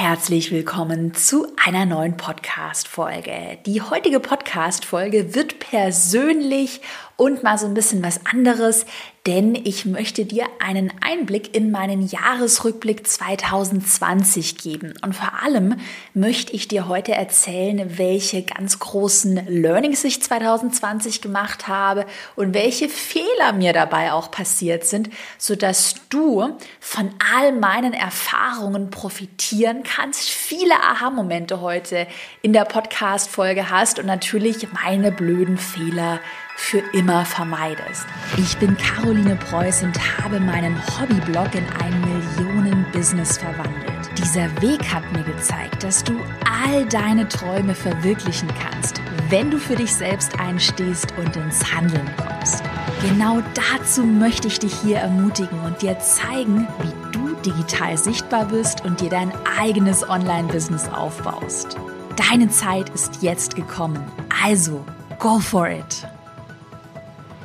Herzlich 0.00 0.52
willkommen 0.52 1.12
zu 1.12 1.48
einer 1.56 1.84
neuen 1.84 2.16
Podcast-Folge. 2.16 3.58
Die 3.66 3.82
heutige 3.82 4.20
Podcast-Folge 4.48 5.34
wird 5.34 5.58
persönlich 5.58 6.80
und 7.16 7.42
mal 7.42 7.58
so 7.58 7.66
ein 7.66 7.74
bisschen 7.74 8.02
was 8.02 8.24
anderes, 8.24 8.86
denn 9.26 9.54
ich 9.56 9.84
möchte 9.84 10.24
dir 10.24 10.46
einen 10.64 10.92
Einblick 11.02 11.54
in 11.54 11.70
meinen 11.70 12.06
Jahresrückblick 12.06 13.06
2020 13.06 14.56
geben. 14.56 14.94
Und 15.02 15.14
vor 15.16 15.42
allem 15.42 15.74
möchte 16.14 16.52
ich 16.52 16.68
dir 16.68 16.88
heute 16.88 17.12
erzählen, 17.12 17.98
welche 17.98 18.42
ganz 18.42 18.78
großen 18.78 19.46
Learnings 19.48 20.04
ich 20.04 20.22
2020 20.22 21.20
gemacht 21.20 21.66
habe 21.66 22.06
und 22.36 22.54
welche 22.54 22.88
Fehler 22.88 23.52
mir 23.52 23.72
dabei 23.72 24.12
auch 24.12 24.30
passiert 24.30 24.84
sind, 24.84 25.10
sodass 25.36 25.96
du 26.08 26.56
von 26.78 27.10
all 27.36 27.52
meinen 27.52 27.92
Erfahrungen 27.92 28.90
profitieren 28.90 29.82
kannst, 29.82 30.30
viele 30.30 30.74
Aha-Momente 30.74 31.60
heute 31.60 32.06
in 32.42 32.52
der 32.52 32.64
Podcast-Folge 32.64 33.70
hast 33.70 33.98
und 33.98 34.06
natürlich 34.06 34.37
meine 34.72 35.12
blöden 35.12 35.56
Fehler 35.56 36.20
für 36.56 36.82
immer 36.92 37.24
vermeidest. 37.24 38.06
Ich 38.36 38.56
bin 38.58 38.76
Caroline 38.76 39.36
Preuß 39.36 39.82
und 39.82 39.96
habe 40.18 40.40
meinen 40.40 40.76
Hobbyblog 40.76 41.54
in 41.54 41.64
ein 41.82 42.00
Millionen-Business 42.00 43.38
verwandelt. 43.38 44.10
Dieser 44.16 44.50
Weg 44.60 44.82
hat 44.92 45.02
mir 45.12 45.22
gezeigt, 45.24 45.82
dass 45.82 46.02
du 46.04 46.14
all 46.44 46.84
deine 46.86 47.28
Träume 47.28 47.74
verwirklichen 47.74 48.48
kannst, 48.60 49.00
wenn 49.28 49.50
du 49.50 49.58
für 49.58 49.76
dich 49.76 49.94
selbst 49.94 50.38
einstehst 50.38 51.12
und 51.16 51.36
ins 51.36 51.74
Handeln 51.74 52.08
kommst. 52.16 52.62
Genau 53.02 53.40
dazu 53.54 54.04
möchte 54.04 54.48
ich 54.48 54.58
dich 54.58 54.74
hier 54.74 54.98
ermutigen 54.98 55.60
und 55.60 55.82
dir 55.82 55.98
zeigen, 56.00 56.66
wie 56.82 57.12
du 57.12 57.34
digital 57.42 57.96
sichtbar 57.96 58.46
bist 58.46 58.84
und 58.84 59.00
dir 59.00 59.10
dein 59.10 59.32
eigenes 59.58 60.08
Online-Business 60.08 60.88
aufbaust. 60.88 61.76
Deine 62.18 62.48
Zeit 62.48 62.90
ist 62.90 63.22
jetzt 63.22 63.54
gekommen. 63.54 64.04
Also, 64.42 64.84
go 65.20 65.38
for 65.38 65.68
it! 65.68 66.04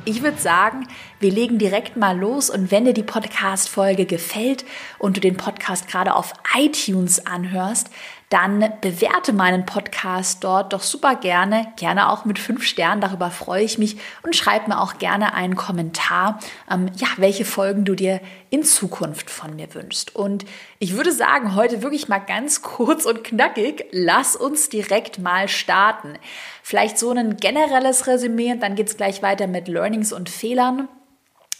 Ich 0.04 0.20
würde 0.20 0.38
sagen, 0.38 0.88
wir 1.20 1.30
legen 1.30 1.58
direkt 1.58 1.96
mal 1.96 2.18
los 2.18 2.50
und 2.50 2.72
wenn 2.72 2.84
dir 2.84 2.92
die 2.92 3.04
Podcast-Folge 3.04 4.04
gefällt 4.04 4.64
und 4.98 5.16
du 5.16 5.20
den 5.20 5.36
Podcast 5.36 5.86
gerade 5.86 6.16
auf 6.16 6.32
iTunes 6.56 7.24
anhörst, 7.24 7.88
dann 8.34 8.72
bewerte 8.80 9.32
meinen 9.32 9.64
Podcast 9.64 10.42
dort 10.42 10.72
doch 10.72 10.82
super 10.82 11.14
gerne, 11.14 11.72
gerne 11.76 12.10
auch 12.10 12.24
mit 12.24 12.40
fünf 12.40 12.64
Sternen, 12.64 13.00
darüber 13.00 13.30
freue 13.30 13.62
ich 13.62 13.78
mich 13.78 13.96
und 14.24 14.34
schreib 14.34 14.66
mir 14.66 14.80
auch 14.80 14.98
gerne 14.98 15.34
einen 15.34 15.54
Kommentar, 15.54 16.40
ähm, 16.68 16.90
ja, 16.96 17.06
welche 17.16 17.44
Folgen 17.44 17.84
du 17.84 17.94
dir 17.94 18.20
in 18.50 18.64
Zukunft 18.64 19.30
von 19.30 19.54
mir 19.54 19.72
wünschst. 19.72 20.16
Und 20.16 20.46
ich 20.80 20.96
würde 20.96 21.12
sagen, 21.12 21.54
heute 21.54 21.84
wirklich 21.84 22.08
mal 22.08 22.18
ganz 22.18 22.60
kurz 22.60 23.04
und 23.04 23.22
knackig, 23.22 23.86
lass 23.92 24.34
uns 24.34 24.68
direkt 24.68 25.20
mal 25.20 25.46
starten. 25.46 26.14
Vielleicht 26.64 26.98
so 26.98 27.12
ein 27.12 27.36
generelles 27.36 28.08
Resümee 28.08 28.50
und 28.50 28.60
dann 28.60 28.74
geht 28.74 28.88
es 28.88 28.96
gleich 28.96 29.22
weiter 29.22 29.46
mit 29.46 29.68
Learnings 29.68 30.12
und 30.12 30.28
Fehlern. 30.28 30.88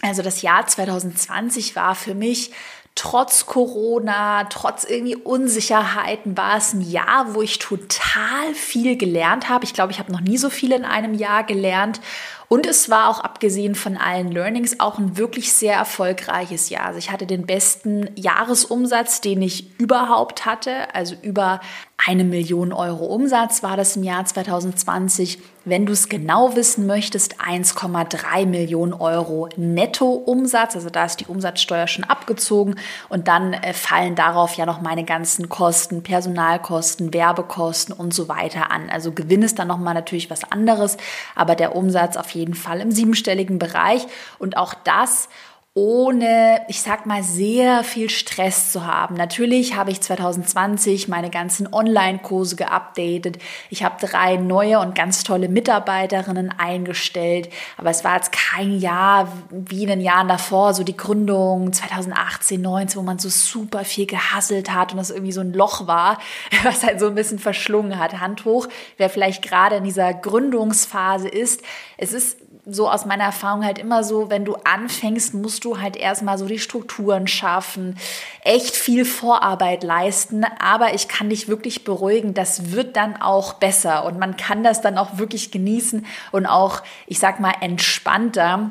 Also 0.02 0.22
das 0.22 0.42
Jahr 0.42 0.66
2020 0.66 1.76
war 1.76 1.94
für 1.94 2.16
mich 2.16 2.50
trotz 2.94 3.46
Corona, 3.46 4.44
trotz 4.44 4.84
irgendwie 4.84 5.16
Unsicherheiten 5.16 6.36
war 6.36 6.56
es 6.56 6.72
ein 6.72 6.80
Jahr, 6.80 7.34
wo 7.34 7.42
ich 7.42 7.58
total 7.58 8.54
viel 8.54 8.96
gelernt 8.96 9.48
habe. 9.48 9.64
Ich 9.64 9.74
glaube, 9.74 9.92
ich 9.92 9.98
habe 9.98 10.12
noch 10.12 10.20
nie 10.20 10.38
so 10.38 10.48
viel 10.48 10.72
in 10.72 10.84
einem 10.84 11.14
Jahr 11.14 11.42
gelernt. 11.42 12.00
Und 12.48 12.66
es 12.66 12.90
war 12.90 13.08
auch 13.08 13.20
abgesehen 13.20 13.74
von 13.74 13.96
allen 13.96 14.30
Learnings 14.30 14.78
auch 14.78 14.98
ein 14.98 15.16
wirklich 15.16 15.52
sehr 15.52 15.74
erfolgreiches 15.74 16.68
Jahr. 16.68 16.86
Also 16.86 16.98
ich 16.98 17.10
hatte 17.10 17.26
den 17.26 17.46
besten 17.46 18.10
Jahresumsatz, 18.14 19.20
den 19.20 19.42
ich 19.42 19.78
überhaupt 19.80 20.46
hatte. 20.46 20.94
Also 20.94 21.16
über 21.20 21.60
eine 21.96 22.24
Million 22.24 22.72
Euro 22.72 23.06
Umsatz 23.06 23.62
war 23.62 23.76
das 23.76 23.96
im 23.96 24.02
Jahr 24.02 24.24
2020. 24.24 25.38
Wenn 25.64 25.86
du 25.86 25.92
es 25.92 26.08
genau 26.08 26.54
wissen 26.56 26.86
möchtest, 26.86 27.40
1,3 27.40 28.44
Millionen 28.46 28.92
Euro 28.92 29.48
Nettoumsatz. 29.56 30.74
Also 30.74 30.90
da 30.90 31.06
ist 31.06 31.20
die 31.20 31.26
Umsatzsteuer 31.26 31.86
schon 31.86 32.04
abgezogen 32.04 32.74
und 33.08 33.28
dann 33.28 33.54
äh, 33.54 33.72
fallen 33.72 34.16
darauf 34.16 34.54
ja 34.54 34.66
noch 34.66 34.82
meine 34.82 35.04
ganzen 35.04 35.48
Kosten, 35.48 36.02
Personalkosten, 36.02 37.14
Werbekosten 37.14 37.94
und 37.94 38.12
so 38.12 38.28
weiter 38.28 38.70
an. 38.70 38.90
Also 38.90 39.12
Gewinn 39.12 39.42
ist 39.42 39.58
dann 39.58 39.68
nochmal 39.68 39.94
natürlich 39.94 40.28
was 40.28 40.44
anderes, 40.44 40.98
aber 41.34 41.54
der 41.54 41.74
Umsatz 41.74 42.16
auf 42.16 42.30
jeden 42.30 42.54
Fall 42.54 42.80
im 42.80 42.90
siebenstelligen 42.90 43.58
Bereich 43.58 44.06
und 44.38 44.56
auch 44.58 44.74
das 44.74 45.28
ohne, 45.76 46.60
ich 46.68 46.82
sag 46.82 47.04
mal, 47.04 47.24
sehr 47.24 47.82
viel 47.82 48.08
Stress 48.08 48.70
zu 48.70 48.86
haben. 48.86 49.16
Natürlich 49.16 49.74
habe 49.74 49.90
ich 49.90 50.00
2020 50.00 51.08
meine 51.08 51.30
ganzen 51.30 51.72
Online-Kurse 51.72 52.54
geupdatet. 52.54 53.38
Ich 53.70 53.82
habe 53.82 53.96
drei 53.98 54.36
neue 54.36 54.78
und 54.78 54.94
ganz 54.94 55.24
tolle 55.24 55.48
Mitarbeiterinnen 55.48 56.54
eingestellt. 56.56 57.48
Aber 57.76 57.90
es 57.90 58.04
war 58.04 58.14
jetzt 58.14 58.30
kein 58.30 58.78
Jahr 58.78 59.32
wie 59.50 59.82
in 59.82 59.88
den 59.88 60.00
Jahren 60.00 60.28
davor, 60.28 60.74
so 60.74 60.84
die 60.84 60.96
Gründung 60.96 61.72
2018, 61.72 62.62
19, 62.62 63.00
wo 63.00 63.04
man 63.04 63.18
so 63.18 63.28
super 63.28 63.84
viel 63.84 64.06
gehasselt 64.06 64.72
hat 64.72 64.92
und 64.92 64.98
das 64.98 65.10
irgendwie 65.10 65.32
so 65.32 65.40
ein 65.40 65.52
Loch 65.52 65.88
war, 65.88 66.18
was 66.62 66.84
halt 66.84 67.00
so 67.00 67.08
ein 67.08 67.16
bisschen 67.16 67.40
verschlungen 67.40 67.98
hat. 67.98 68.20
Hand 68.20 68.44
hoch, 68.44 68.68
wer 68.96 69.10
vielleicht 69.10 69.42
gerade 69.42 69.74
in 69.74 69.84
dieser 69.84 70.14
Gründungsphase 70.14 71.26
ist. 71.26 71.62
Es 71.98 72.12
ist 72.12 72.43
so 72.66 72.88
aus 72.88 73.04
meiner 73.04 73.24
Erfahrung 73.24 73.64
halt 73.64 73.78
immer 73.78 74.04
so, 74.04 74.30
wenn 74.30 74.44
du 74.44 74.56
anfängst, 74.64 75.34
musst 75.34 75.64
du 75.64 75.80
halt 75.80 75.96
erstmal 75.96 76.38
so 76.38 76.46
die 76.46 76.58
Strukturen 76.58 77.26
schaffen, 77.26 77.98
echt 78.42 78.74
viel 78.74 79.04
Vorarbeit 79.04 79.82
leisten, 79.82 80.44
aber 80.58 80.94
ich 80.94 81.08
kann 81.08 81.28
dich 81.28 81.48
wirklich 81.48 81.84
beruhigen, 81.84 82.32
das 82.32 82.72
wird 82.72 82.96
dann 82.96 83.20
auch 83.20 83.54
besser. 83.54 84.04
Und 84.04 84.18
man 84.18 84.36
kann 84.36 84.64
das 84.64 84.80
dann 84.80 84.98
auch 84.98 85.18
wirklich 85.18 85.50
genießen 85.50 86.06
und 86.32 86.46
auch, 86.46 86.82
ich 87.06 87.18
sag 87.18 87.40
mal, 87.40 87.54
entspannter 87.60 88.70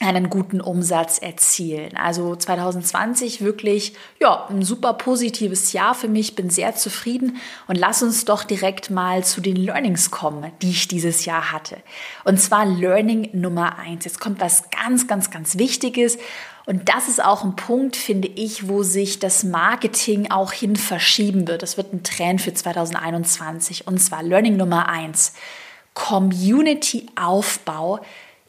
einen 0.00 0.28
guten 0.28 0.60
Umsatz 0.60 1.18
erzielen. 1.18 1.96
Also 1.96 2.34
2020 2.34 3.42
wirklich, 3.42 3.94
ja, 4.20 4.46
ein 4.50 4.62
super 4.62 4.94
positives 4.94 5.72
Jahr 5.72 5.94
für 5.94 6.08
mich, 6.08 6.34
bin 6.34 6.50
sehr 6.50 6.74
zufrieden 6.74 7.36
und 7.68 7.76
lass 7.76 8.02
uns 8.02 8.24
doch 8.24 8.42
direkt 8.42 8.90
mal 8.90 9.24
zu 9.24 9.40
den 9.40 9.56
Learnings 9.56 10.10
kommen, 10.10 10.50
die 10.62 10.70
ich 10.70 10.88
dieses 10.88 11.24
Jahr 11.24 11.52
hatte. 11.52 11.76
Und 12.24 12.40
zwar 12.40 12.66
Learning 12.66 13.30
Nummer 13.32 13.78
eins. 13.78 14.04
Jetzt 14.04 14.20
kommt 14.20 14.40
was 14.40 14.70
ganz, 14.70 15.06
ganz, 15.06 15.30
ganz 15.30 15.58
Wichtiges 15.58 16.18
und 16.66 16.88
das 16.88 17.08
ist 17.08 17.22
auch 17.22 17.44
ein 17.44 17.56
Punkt, 17.56 17.94
finde 17.94 18.28
ich, 18.28 18.68
wo 18.68 18.82
sich 18.82 19.18
das 19.18 19.44
Marketing 19.44 20.30
auch 20.30 20.52
hin 20.52 20.76
verschieben 20.76 21.46
wird. 21.46 21.62
Das 21.62 21.76
wird 21.76 21.92
ein 21.92 22.02
Trend 22.02 22.40
für 22.40 22.54
2021 22.54 23.86
und 23.86 23.98
zwar 23.98 24.22
Learning 24.22 24.56
Nummer 24.56 24.88
eins. 24.88 25.34
Community 25.92 27.06
Aufbau 27.14 28.00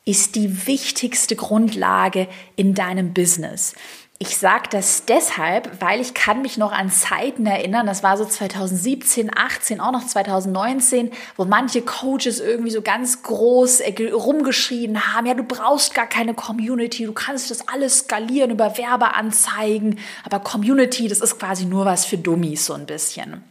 ist 0.05 0.35
die 0.35 0.67
wichtigste 0.67 1.35
Grundlage 1.35 2.27
in 2.55 2.75
deinem 2.75 3.13
Business. 3.13 3.73
Ich 4.17 4.37
sage 4.37 4.69
das 4.71 5.03
deshalb, 5.03 5.81
weil 5.81 5.99
ich 5.99 6.13
kann 6.13 6.41
mich 6.41 6.57
noch 6.57 6.71
an 6.71 6.89
Zeiten 6.89 7.45
erinnern, 7.45 7.85
das 7.85 8.01
war 8.01 8.15
so 8.15 8.23
2017, 8.23 9.29
18, 9.35 9.81
auch 9.81 9.91
noch 9.91 10.07
2019, 10.07 11.11
wo 11.35 11.43
manche 11.43 11.81
Coaches 11.81 12.39
irgendwie 12.39 12.71
so 12.71 12.81
ganz 12.81 13.23
groß 13.23 13.81
äh, 13.81 14.11
rumgeschrien 14.13 15.13
haben, 15.13 15.25
ja, 15.25 15.33
du 15.33 15.43
brauchst 15.43 15.93
gar 15.93 16.07
keine 16.07 16.33
Community, 16.33 17.05
du 17.05 17.11
kannst 17.11 17.51
das 17.51 17.67
alles 17.67 17.99
skalieren 17.99 18.51
über 18.51 18.77
Werbeanzeigen, 18.77 19.99
aber 20.23 20.39
Community, 20.39 21.09
das 21.09 21.19
ist 21.19 21.37
quasi 21.37 21.65
nur 21.65 21.83
was 21.83 22.05
für 22.05 22.17
Dummies 22.17 22.67
so 22.67 22.73
ein 22.73 22.85
bisschen. 22.85 23.43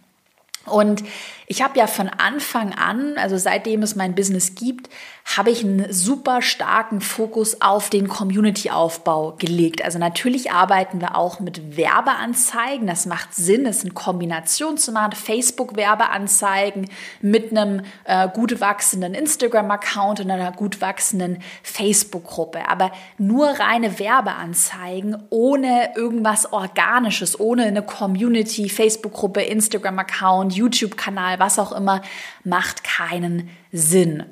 Und 0.64 1.04
ich 1.46 1.62
habe 1.62 1.78
ja 1.78 1.86
von 1.86 2.08
Anfang 2.08 2.72
an, 2.72 3.16
also 3.16 3.36
seitdem 3.36 3.82
es 3.82 3.96
mein 3.96 4.14
Business 4.14 4.54
gibt, 4.54 4.88
habe 5.36 5.50
ich 5.50 5.64
einen 5.64 5.90
super 5.90 6.42
starken 6.42 7.00
Fokus 7.00 7.62
auf 7.62 7.88
den 7.88 8.08
Community-Aufbau 8.08 9.36
gelegt. 9.38 9.82
Also 9.82 9.98
natürlich 9.98 10.52
arbeiten 10.52 11.00
wir 11.00 11.16
auch 11.16 11.40
mit 11.40 11.78
Werbeanzeigen. 11.78 12.86
Das 12.86 13.06
macht 13.06 13.34
Sinn, 13.34 13.64
es 13.64 13.84
in 13.84 13.94
Kombination 13.94 14.76
zu 14.76 14.92
machen. 14.92 15.12
Facebook-Werbeanzeigen 15.12 16.90
mit 17.22 17.50
einem 17.50 17.82
äh, 18.04 18.28
gut 18.28 18.60
wachsenden 18.60 19.14
Instagram-Account 19.14 20.20
und 20.20 20.30
einer 20.30 20.52
gut 20.52 20.82
wachsenden 20.82 21.38
Facebook-Gruppe. 21.62 22.68
Aber 22.68 22.92
nur 23.16 23.48
reine 23.48 23.98
Werbeanzeigen 23.98 25.16
ohne 25.30 25.96
irgendwas 25.96 26.52
Organisches, 26.52 27.40
ohne 27.40 27.64
eine 27.64 27.82
Community, 27.82 28.68
Facebook-Gruppe, 28.68 29.40
Instagram-Account, 29.40 30.52
YouTube-Kanal, 30.52 31.33
was 31.38 31.58
auch 31.58 31.72
immer, 31.72 32.02
macht 32.44 32.84
keinen 32.84 33.50
Sinn. 33.72 34.24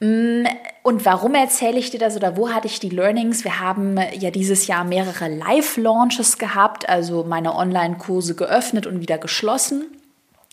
Mm, 0.00 0.44
und 0.82 1.04
warum 1.04 1.34
erzähle 1.34 1.78
ich 1.78 1.90
dir 1.90 1.98
das 1.98 2.16
oder 2.16 2.36
wo 2.36 2.50
hatte 2.50 2.66
ich 2.66 2.80
die 2.80 2.90
Learnings? 2.90 3.44
Wir 3.44 3.60
haben 3.60 3.98
ja 4.18 4.30
dieses 4.30 4.66
Jahr 4.66 4.84
mehrere 4.84 5.28
Live-Launches 5.28 6.38
gehabt, 6.38 6.88
also 6.88 7.24
meine 7.24 7.54
Online-Kurse 7.54 8.34
geöffnet 8.34 8.86
und 8.86 9.00
wieder 9.00 9.18
geschlossen. 9.18 9.86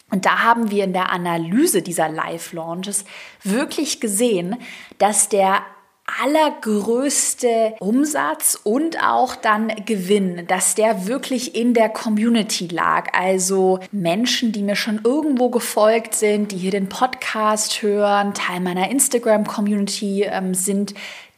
Und 0.10 0.26
da 0.26 0.44
haben 0.44 0.72
wir 0.72 0.84
in 0.84 0.94
der 0.94 1.10
Analyse 1.10 1.82
dieser 1.82 2.10
Live-Launches 2.10 3.06
wirklich 3.44 4.02
gesehen, 4.02 4.58
dass 4.98 5.30
der 5.30 5.62
allergrößte 6.22 7.76
Umsatz 7.80 8.60
und 8.64 9.02
auch 9.02 9.36
dann 9.36 9.72
Gewinn, 9.86 10.46
dass 10.48 10.76
der 10.76 11.08
wirklich 11.08 11.56
in 11.56 11.74
der 11.74 11.90
Community 11.90 12.68
lag. 12.68 13.14
Also 13.14 13.80
Menschen, 13.92 14.52
die 14.52 14.64
mir 14.64 14.76
schon 14.76 15.02
irgendwo 15.04 15.50
gefolgt 15.50 16.16
sind, 16.16 16.52
die 16.52 16.58
hier 16.58 16.72
den 16.72 16.90
Podcast 16.90 17.82
hören, 17.82 18.34
Teil 18.34 18.60
meiner 18.60 18.90
Instagram-Community 18.90 20.24
ähm, 20.24 20.54
sind, 20.54 20.94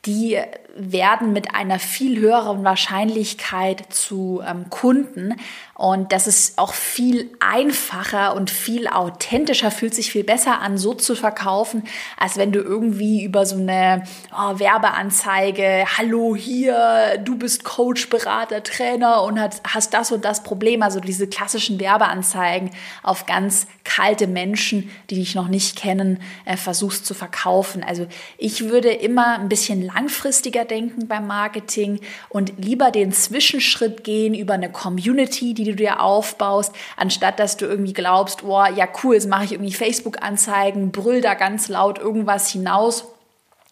die 0.05 0.37
werden 0.75 1.33
mit 1.33 1.55
einer 1.55 1.79
viel 1.79 2.19
höheren 2.19 2.63
Wahrscheinlichkeit 2.63 3.85
zu 3.89 4.41
ähm, 4.45 4.69
Kunden. 4.69 5.35
Und 5.75 6.11
das 6.11 6.27
ist 6.27 6.59
auch 6.59 6.73
viel 6.73 7.31
einfacher 7.39 8.35
und 8.35 8.51
viel 8.51 8.87
authentischer, 8.87 9.71
fühlt 9.71 9.95
sich 9.95 10.11
viel 10.11 10.23
besser 10.23 10.61
an, 10.61 10.77
so 10.77 10.93
zu 10.93 11.15
verkaufen, 11.15 11.83
als 12.15 12.37
wenn 12.37 12.51
du 12.51 12.59
irgendwie 12.59 13.23
über 13.23 13.47
so 13.47 13.55
eine 13.55 14.03
oh, 14.31 14.59
Werbeanzeige, 14.59 15.85
hallo 15.97 16.35
hier, 16.35 17.19
du 17.23 17.37
bist 17.37 17.63
Coach, 17.63 18.09
Berater, 18.09 18.61
Trainer 18.61 19.23
und 19.23 19.39
hast 19.39 19.93
das 19.95 20.11
und 20.11 20.23
das 20.23 20.43
Problem, 20.43 20.83
also 20.83 20.99
diese 20.99 21.25
klassischen 21.25 21.79
Werbeanzeigen 21.79 22.69
auf 23.01 23.25
ganz 23.25 23.65
kalte 23.83 24.27
Menschen, 24.27 24.89
die 25.09 25.15
dich 25.15 25.35
noch 25.35 25.47
nicht 25.47 25.75
kennen, 25.75 26.19
äh, 26.45 26.55
versuchst 26.55 27.05
zu 27.05 27.13
verkaufen. 27.13 27.83
Also 27.83 28.07
ich 28.37 28.69
würde 28.69 28.89
immer 28.89 29.39
ein 29.39 29.49
bisschen 29.49 29.81
langfristiger 29.81 30.65
denken 30.65 31.07
beim 31.07 31.27
Marketing 31.27 31.99
und 32.29 32.53
lieber 32.57 32.91
den 32.91 33.11
Zwischenschritt 33.11 34.03
gehen 34.03 34.33
über 34.33 34.53
eine 34.53 34.71
Community, 34.71 35.53
die 35.53 35.63
du 35.63 35.72
dir 35.75 36.01
aufbaust, 36.01 36.73
anstatt 36.97 37.39
dass 37.39 37.57
du 37.57 37.65
irgendwie 37.65 37.93
glaubst, 37.93 38.43
oh 38.43 38.65
ja 38.75 38.87
cool, 39.03 39.15
jetzt 39.15 39.27
mache 39.27 39.45
ich 39.45 39.51
irgendwie 39.53 39.73
Facebook-Anzeigen, 39.73 40.91
brüll 40.91 41.21
da 41.21 41.33
ganz 41.33 41.69
laut 41.69 41.99
irgendwas 41.99 42.49
hinaus 42.49 43.12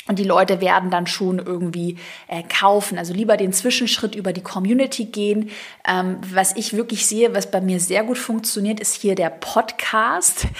und 0.07 0.17
die 0.17 0.23
Leute 0.23 0.61
werden 0.61 0.89
dann 0.89 1.05
schon 1.05 1.37
irgendwie 1.37 1.95
äh, 2.27 2.41
kaufen. 2.41 2.97
Also 2.97 3.13
lieber 3.13 3.37
den 3.37 3.53
Zwischenschritt 3.53 4.15
über 4.15 4.33
die 4.33 4.41
Community 4.41 5.05
gehen. 5.05 5.51
Ähm, 5.87 6.17
was 6.27 6.55
ich 6.55 6.73
wirklich 6.73 7.05
sehe, 7.05 7.35
was 7.35 7.51
bei 7.51 7.61
mir 7.61 7.79
sehr 7.79 8.03
gut 8.03 8.17
funktioniert, 8.17 8.79
ist 8.79 8.95
hier 8.95 9.15
der 9.15 9.29
Podcast. 9.29 10.47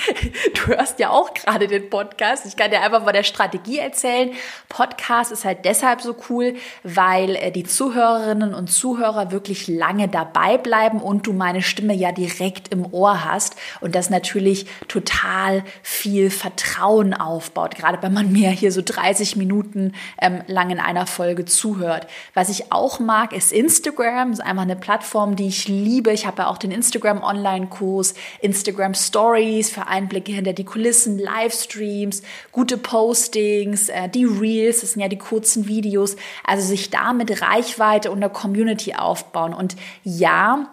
Du 0.54 0.68
hörst 0.68 1.00
ja 1.00 1.10
auch 1.10 1.34
gerade 1.34 1.68
den 1.68 1.90
Podcast. 1.90 2.46
Ich 2.46 2.56
kann 2.56 2.70
dir 2.70 2.82
einfach 2.82 3.04
mal 3.04 3.14
der 3.14 3.24
Strategie 3.24 3.80
erzählen. 3.80 4.32
Podcast 4.70 5.32
ist 5.32 5.46
halt 5.46 5.66
deshalb 5.66 6.02
so 6.02 6.16
cool, 6.30 6.56
weil 6.84 7.36
äh, 7.36 7.52
die 7.52 7.64
Zuhörerinnen 7.64 8.54
und 8.54 8.68
Zuhörer 8.68 9.32
wirklich 9.32 9.68
lange 9.68 10.08
dabei 10.08 10.58
bleiben 10.58 11.02
und 11.02 11.26
du 11.26 11.34
meine 11.34 11.62
Stimme 11.62 11.96
ja 11.96 12.12
direkt 12.12 12.68
im 12.68 12.94
Ohr 12.94 13.24
hast 13.24 13.56
und 13.80 13.96
das 13.96 14.10
natürlich 14.10 14.68
total 14.88 15.64
viel 15.82 16.30
Vertrauen 16.30 17.14
aufbaut. 17.14 17.76
Gerade 17.76 18.02
wenn 18.02 18.14
man 18.14 18.32
mir 18.32 18.50
hier 18.52 18.72
so 18.72 18.82
30 18.84 19.31
30 19.32 19.36
Minuten 19.36 19.94
ähm, 20.22 20.42
lang 20.48 20.70
in 20.70 20.80
einer 20.80 21.08
Folge 21.08 21.46
zuhört. 21.46 22.08
Was 22.34 22.50
ich 22.50 22.72
auch 22.72 23.00
mag, 23.00 23.34
ist 23.34 23.52
Instagram. 23.52 24.32
Das 24.32 24.40
ist 24.40 24.46
einfach 24.46 24.64
eine 24.64 24.76
Plattform, 24.76 25.36
die 25.36 25.48
ich 25.48 25.68
liebe. 25.68 26.12
Ich 26.12 26.26
habe 26.26 26.44
ja 26.44 26.48
auch 26.48 26.58
den 26.58 26.72
Instagram 26.72 27.24
Online-Kurs, 27.24 28.14
Instagram 28.42 28.94
Stories 28.94 29.70
für 29.70 29.88
Einblicke 29.88 30.32
hinter 30.32 30.54
die 30.54 30.66
Kulissen, 30.66 31.18
Livestreams, 31.18 32.22
gute 32.52 32.78
Postings, 32.78 33.90
äh, 33.90 34.10
die 34.10 34.26
Reels, 34.26 34.82
das 34.82 34.94
sind 34.94 35.02
ja 35.02 35.08
die 35.08 35.18
kurzen 35.18 35.68
Videos. 35.68 36.16
Also 36.46 36.68
sich 36.68 36.90
da 36.90 37.14
mit 37.14 37.42
Reichweite 37.42 38.12
und 38.12 38.22
der 38.22 38.30
Community 38.30 38.96
aufbauen. 38.96 39.54
Und 39.54 39.76
ja, 40.04 40.68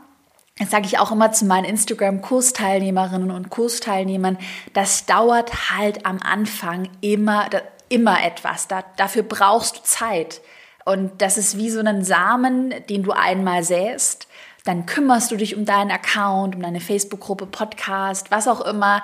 das 0.58 0.70
sage 0.70 0.86
ich 0.86 0.98
auch 0.98 1.12
immer 1.12 1.30
zu 1.30 1.44
meinen 1.44 1.64
Instagram-Kursteilnehmerinnen 1.64 3.30
und 3.30 3.48
Kursteilnehmern, 3.48 4.38
das 4.72 5.06
dauert 5.06 5.70
halt 5.70 6.04
am 6.04 6.18
Anfang 6.20 6.88
immer, 7.00 7.48
immer 7.88 8.24
etwas. 8.24 8.68
Da, 8.68 8.84
dafür 8.96 9.22
brauchst 9.22 9.78
du 9.78 9.82
Zeit. 9.82 10.40
Und 10.84 11.20
das 11.20 11.36
ist 11.36 11.56
wie 11.56 11.70
so 11.70 11.80
ein 11.80 12.04
Samen, 12.04 12.74
den 12.88 13.02
du 13.02 13.12
einmal 13.12 13.62
säst. 13.62 14.28
Dann 14.64 14.86
kümmerst 14.86 15.30
du 15.30 15.36
dich 15.36 15.56
um 15.56 15.64
deinen 15.64 15.90
Account, 15.90 16.54
um 16.54 16.62
deine 16.62 16.80
Facebook-Gruppe, 16.80 17.46
Podcast, 17.46 18.30
was 18.30 18.48
auch 18.48 18.60
immer 18.62 19.02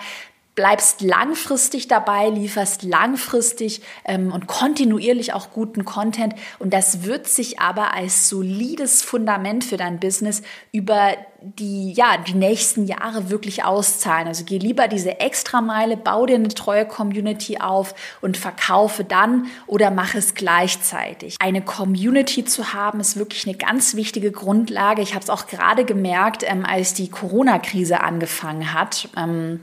bleibst 0.55 1.01
langfristig 1.01 1.89
dabei, 1.89 2.29
lieferst 2.29 2.85
langfristig 2.85 3.83
ähm, 4.05 4.33
und 4.33 4.47
kontinuierlich 4.47 5.33
auch 5.33 5.51
guten 5.51 5.85
Content. 5.85 6.35
Und 6.59 6.73
das 6.73 7.03
wird 7.03 7.27
sich 7.27 7.59
aber 7.59 7.93
als 7.95 8.29
solides 8.29 9.03
Fundament 9.03 9.65
für 9.65 9.77
dein 9.77 9.99
Business 9.99 10.43
über 10.71 11.15
die, 11.41 11.93
ja, 11.93 12.17
die 12.17 12.35
nächsten 12.35 12.87
Jahre 12.87 13.31
wirklich 13.31 13.65
auszahlen. 13.65 14.29
Also 14.29 14.45
geh 14.45 14.59
lieber 14.59 14.89
diese 14.89 15.21
Extrameile, 15.21 15.97
bau 15.97 16.25
dir 16.25 16.37
eine 16.37 16.49
treue 16.49 16.87
Community 16.87 17.59
auf 17.59 17.95
und 18.23 18.37
verkaufe 18.37 19.05
dann 19.05 19.49
oder 19.67 19.91
mach 19.91 20.15
es 20.15 20.35
gleichzeitig. 20.35 21.37
Eine 21.41 21.63
Community 21.63 22.45
zu 22.45 22.73
haben, 22.73 23.01
ist 23.01 23.17
wirklich 23.17 23.47
eine 23.47 23.57
ganz 23.57 23.95
wichtige 23.95 24.31
Grundlage. 24.31 25.03
Ich 25.03 25.15
habe 25.15 25.23
es 25.23 25.31
auch 25.31 25.47
gerade 25.47 25.85
gemerkt, 25.85 26.45
ähm, 26.47 26.65
als 26.65 26.95
die 26.95 27.11
Corona-Krise 27.11 28.01
angefangen 28.01 28.73
hat. 28.73 29.09
Ähm, 29.17 29.61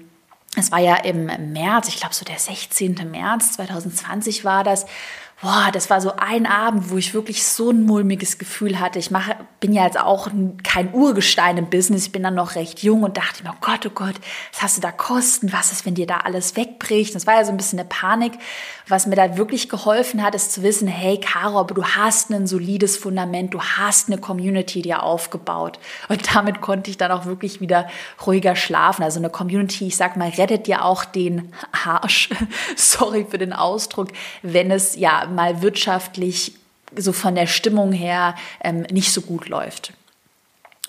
es 0.58 0.72
war 0.72 0.80
ja 0.80 0.96
im 0.98 1.28
März, 1.54 1.88
ich 1.88 1.98
glaube 1.98 2.14
so 2.14 2.26
der 2.26 2.38
16. 2.38 3.10
März 3.10 3.54
2020 3.54 4.44
war 4.44 4.64
das 4.64 4.86
boah, 5.42 5.70
das 5.74 5.90
war 5.90 6.02
so 6.02 6.14
ein 6.18 6.46
Abend, 6.46 6.92
wo 6.92 6.98
ich 6.98 7.14
wirklich 7.16 7.44
so 7.44 7.72
ein 7.72 7.84
mulmiges 7.84 8.38
Gefühl 8.38 8.80
hatte. 8.80 9.00
Ich 9.00 9.10
mache, 9.10 9.36
bin 9.60 9.74
ja 9.74 9.86
jetzt 9.86 10.00
auch 10.00 10.30
kein 10.64 10.94
Urgestein 10.94 11.58
im 11.58 11.70
Business, 11.70 12.06
ich 12.06 12.12
bin 12.12 12.22
dann 12.24 12.36
noch 12.36 12.56
recht 12.56 12.84
jung 12.84 13.02
und 13.02 13.18
dachte 13.18 13.44
mir, 13.44 13.52
oh 13.52 13.58
Gott, 13.60 13.86
oh 13.88 13.92
Gott, 13.94 14.16
was 14.54 14.62
hast 14.62 14.78
du 14.78 14.82
da 14.82 14.92
Kosten? 14.92 15.52
Was 15.52 15.72
ist, 15.72 15.86
wenn 15.86 15.96
dir 15.96 16.06
da 16.06 16.18
alles 16.18 16.56
wegbricht? 16.56 17.16
Das 17.16 17.26
war 17.26 17.36
ja 17.36 17.44
so 17.44 17.52
ein 17.52 17.58
bisschen 17.58 17.80
eine 17.80 17.90
Panik. 17.90 18.34
Was 18.88 19.08
mir 19.08 19.16
da 19.16 19.36
wirklich 19.36 19.68
geholfen 19.68 20.22
hat, 20.22 20.36
ist 20.36 20.52
zu 20.52 20.62
wissen, 20.62 20.88
hey 20.88 21.20
Caro, 21.20 21.60
aber 21.60 21.74
du 21.74 21.84
hast 21.84 22.30
ein 22.30 22.46
solides 22.46 22.98
Fundament, 22.98 23.54
du 23.54 23.62
hast 23.62 24.10
eine 24.10 24.20
Community 24.20 24.82
dir 24.84 25.02
aufgebaut. 25.02 25.80
Und 26.08 26.36
damit 26.36 26.62
konnte 26.62 26.92
ich 26.92 26.98
dann 26.98 27.12
auch 27.12 27.26
wirklich 27.26 27.62
wieder 27.62 27.88
ruhiger 28.26 28.56
schlafen. 28.56 29.04
Also 29.04 29.20
eine 29.20 29.30
Community, 29.30 29.88
ich 29.88 29.98
sag 29.98 30.18
mal, 30.18 30.30
rettet 30.30 30.68
ja 30.68 30.84
auch 30.84 31.04
den 31.04 31.52
Arsch. 31.86 32.30
Sorry 32.76 33.26
für 33.28 33.40
den 33.40 33.54
Ausdruck, 33.54 34.10
wenn 34.44 34.70
es 34.70 34.96
ja 34.96 35.31
mal 35.32 35.62
wirtschaftlich 35.62 36.54
so 36.96 37.14
von 37.14 37.36
der 37.36 37.48
Stimmung 37.48 37.94
her 37.94 38.36
ähm, 38.64 38.82
nicht 38.92 39.12
so 39.12 39.22
gut 39.22 39.48
läuft. 39.50 39.94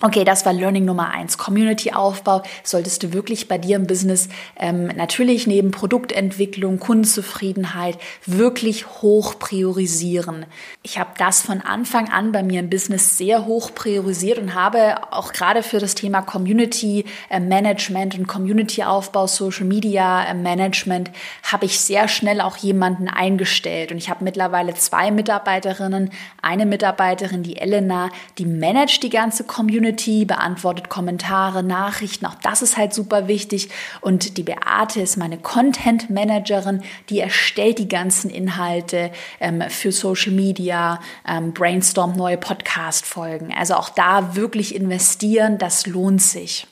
Okay, 0.05 0.25
das 0.25 0.45
war 0.45 0.51
Learning 0.51 0.83
Nummer 0.83 1.11
eins. 1.11 1.37
Community-Aufbau 1.37 2.43
solltest 2.61 3.03
du 3.03 3.13
wirklich 3.13 3.47
bei 3.47 3.57
dir 3.57 3.77
im 3.77 3.87
Business 3.87 4.27
ähm, 4.57 4.87
natürlich 4.87 5.47
neben 5.47 5.71
Produktentwicklung, 5.71 6.77
Kundenzufriedenheit 6.77 7.97
wirklich 8.25 8.85
hoch 9.01 9.39
priorisieren. 9.39 10.45
Ich 10.81 10.99
habe 10.99 11.11
das 11.17 11.41
von 11.41 11.61
Anfang 11.61 12.09
an 12.09 12.33
bei 12.33 12.43
mir 12.43 12.59
im 12.59 12.69
Business 12.69 13.17
sehr 13.17 13.45
hoch 13.45 13.73
priorisiert 13.73 14.39
und 14.39 14.55
habe 14.55 14.97
auch 15.13 15.31
gerade 15.31 15.63
für 15.63 15.79
das 15.79 15.95
Thema 15.95 16.21
Community 16.21 17.05
äh, 17.29 17.39
Management 17.39 18.19
und 18.19 18.27
Community-Aufbau, 18.27 19.27
Social 19.27 19.65
Media 19.65 20.25
äh, 20.25 20.33
Management, 20.33 21.11
habe 21.49 21.63
ich 21.63 21.79
sehr 21.79 22.09
schnell 22.09 22.41
auch 22.41 22.57
jemanden 22.57 23.07
eingestellt. 23.07 23.93
Und 23.93 23.99
ich 23.99 24.09
habe 24.09 24.25
mittlerweile 24.25 24.73
zwei 24.73 25.11
Mitarbeiterinnen. 25.11 26.11
Eine 26.41 26.65
Mitarbeiterin, 26.65 27.43
die 27.43 27.55
Elena, 27.55 28.09
die 28.37 28.45
managt 28.45 29.01
die 29.03 29.09
ganze 29.09 29.45
Community 29.45 29.92
Community, 29.93 30.25
beantwortet 30.25 30.89
Kommentare, 30.89 31.63
Nachrichten. 31.63 32.25
Auch 32.25 32.35
das 32.35 32.61
ist 32.61 32.77
halt 32.77 32.93
super 32.93 33.27
wichtig. 33.27 33.69
Und 34.01 34.37
die 34.37 34.43
Beate 34.43 35.01
ist 35.01 35.17
meine 35.17 35.37
Content 35.37 36.09
Managerin, 36.09 36.81
die 37.09 37.19
erstellt 37.19 37.79
die 37.79 37.87
ganzen 37.87 38.29
Inhalte 38.29 39.11
ähm, 39.39 39.63
für 39.69 39.91
Social 39.91 40.31
Media, 40.31 40.99
ähm, 41.27 41.53
brainstormt 41.53 42.17
neue 42.17 42.37
Podcast-Folgen. 42.37 43.53
Also 43.53 43.75
auch 43.75 43.89
da 43.89 44.35
wirklich 44.35 44.75
investieren, 44.75 45.57
das 45.57 45.85
lohnt 45.85 46.21
sich. 46.21 46.67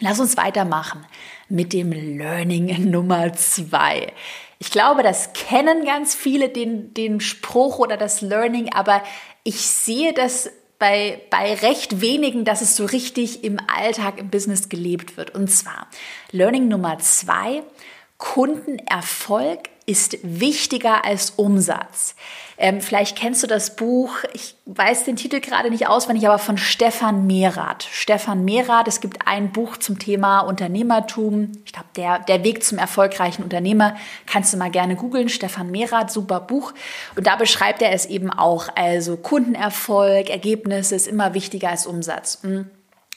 Lass 0.00 0.18
uns 0.18 0.36
weitermachen 0.36 1.06
mit 1.48 1.72
dem 1.72 1.92
Learning 1.92 2.90
Nummer 2.90 3.32
zwei. 3.34 4.12
Ich 4.58 4.70
glaube, 4.70 5.02
das 5.02 5.32
kennen 5.34 5.84
ganz 5.84 6.14
viele, 6.14 6.48
den, 6.48 6.94
den 6.94 7.20
Spruch 7.20 7.78
oder 7.78 7.96
das 7.96 8.22
Learning, 8.22 8.72
aber 8.72 9.02
ich 9.44 9.60
sehe 9.60 10.12
das 10.14 10.50
bei, 10.84 11.18
bei 11.30 11.54
recht 11.54 12.02
wenigen, 12.02 12.44
dass 12.44 12.60
es 12.60 12.76
so 12.76 12.84
richtig 12.84 13.42
im 13.42 13.58
Alltag, 13.74 14.18
im 14.18 14.28
Business 14.28 14.68
gelebt 14.68 15.16
wird. 15.16 15.34
Und 15.34 15.50
zwar 15.50 15.88
Learning 16.30 16.68
Nummer 16.68 16.98
zwei, 16.98 17.62
Kundenerfolg 18.18 19.60
ist 19.86 20.18
wichtiger 20.22 21.04
als 21.04 21.30
Umsatz. 21.36 22.14
Ähm, 22.56 22.80
vielleicht 22.80 23.16
kennst 23.16 23.42
du 23.42 23.46
das 23.46 23.74
Buch, 23.74 24.10
ich 24.32 24.54
weiß 24.66 25.04
den 25.04 25.16
Titel 25.16 25.40
gerade 25.40 25.70
nicht 25.70 25.88
auswendig, 25.88 26.26
aber 26.28 26.38
von 26.38 26.56
Stefan 26.56 27.26
Mehrath. 27.26 27.86
Stefan 27.90 28.44
Mehrath, 28.44 28.86
es 28.86 29.00
gibt 29.00 29.26
ein 29.26 29.50
Buch 29.50 29.76
zum 29.76 29.98
Thema 29.98 30.40
Unternehmertum. 30.40 31.50
Ich 31.64 31.72
glaube, 31.72 31.88
der, 31.96 32.20
der 32.20 32.44
Weg 32.44 32.62
zum 32.62 32.78
erfolgreichen 32.78 33.42
Unternehmer. 33.42 33.96
Kannst 34.26 34.52
du 34.52 34.56
mal 34.56 34.70
gerne 34.70 34.94
googeln. 34.94 35.28
Stefan 35.28 35.70
Mehrath, 35.70 36.12
super 36.12 36.40
Buch. 36.40 36.72
Und 37.16 37.26
da 37.26 37.34
beschreibt 37.34 37.82
er 37.82 37.92
es 37.92 38.06
eben 38.06 38.30
auch. 38.30 38.68
Also 38.76 39.16
Kundenerfolg, 39.16 40.30
Ergebnisse 40.30 40.94
ist 40.94 41.08
immer 41.08 41.34
wichtiger 41.34 41.70
als 41.70 41.86
Umsatz. 41.86 42.38
Hm. 42.42 42.70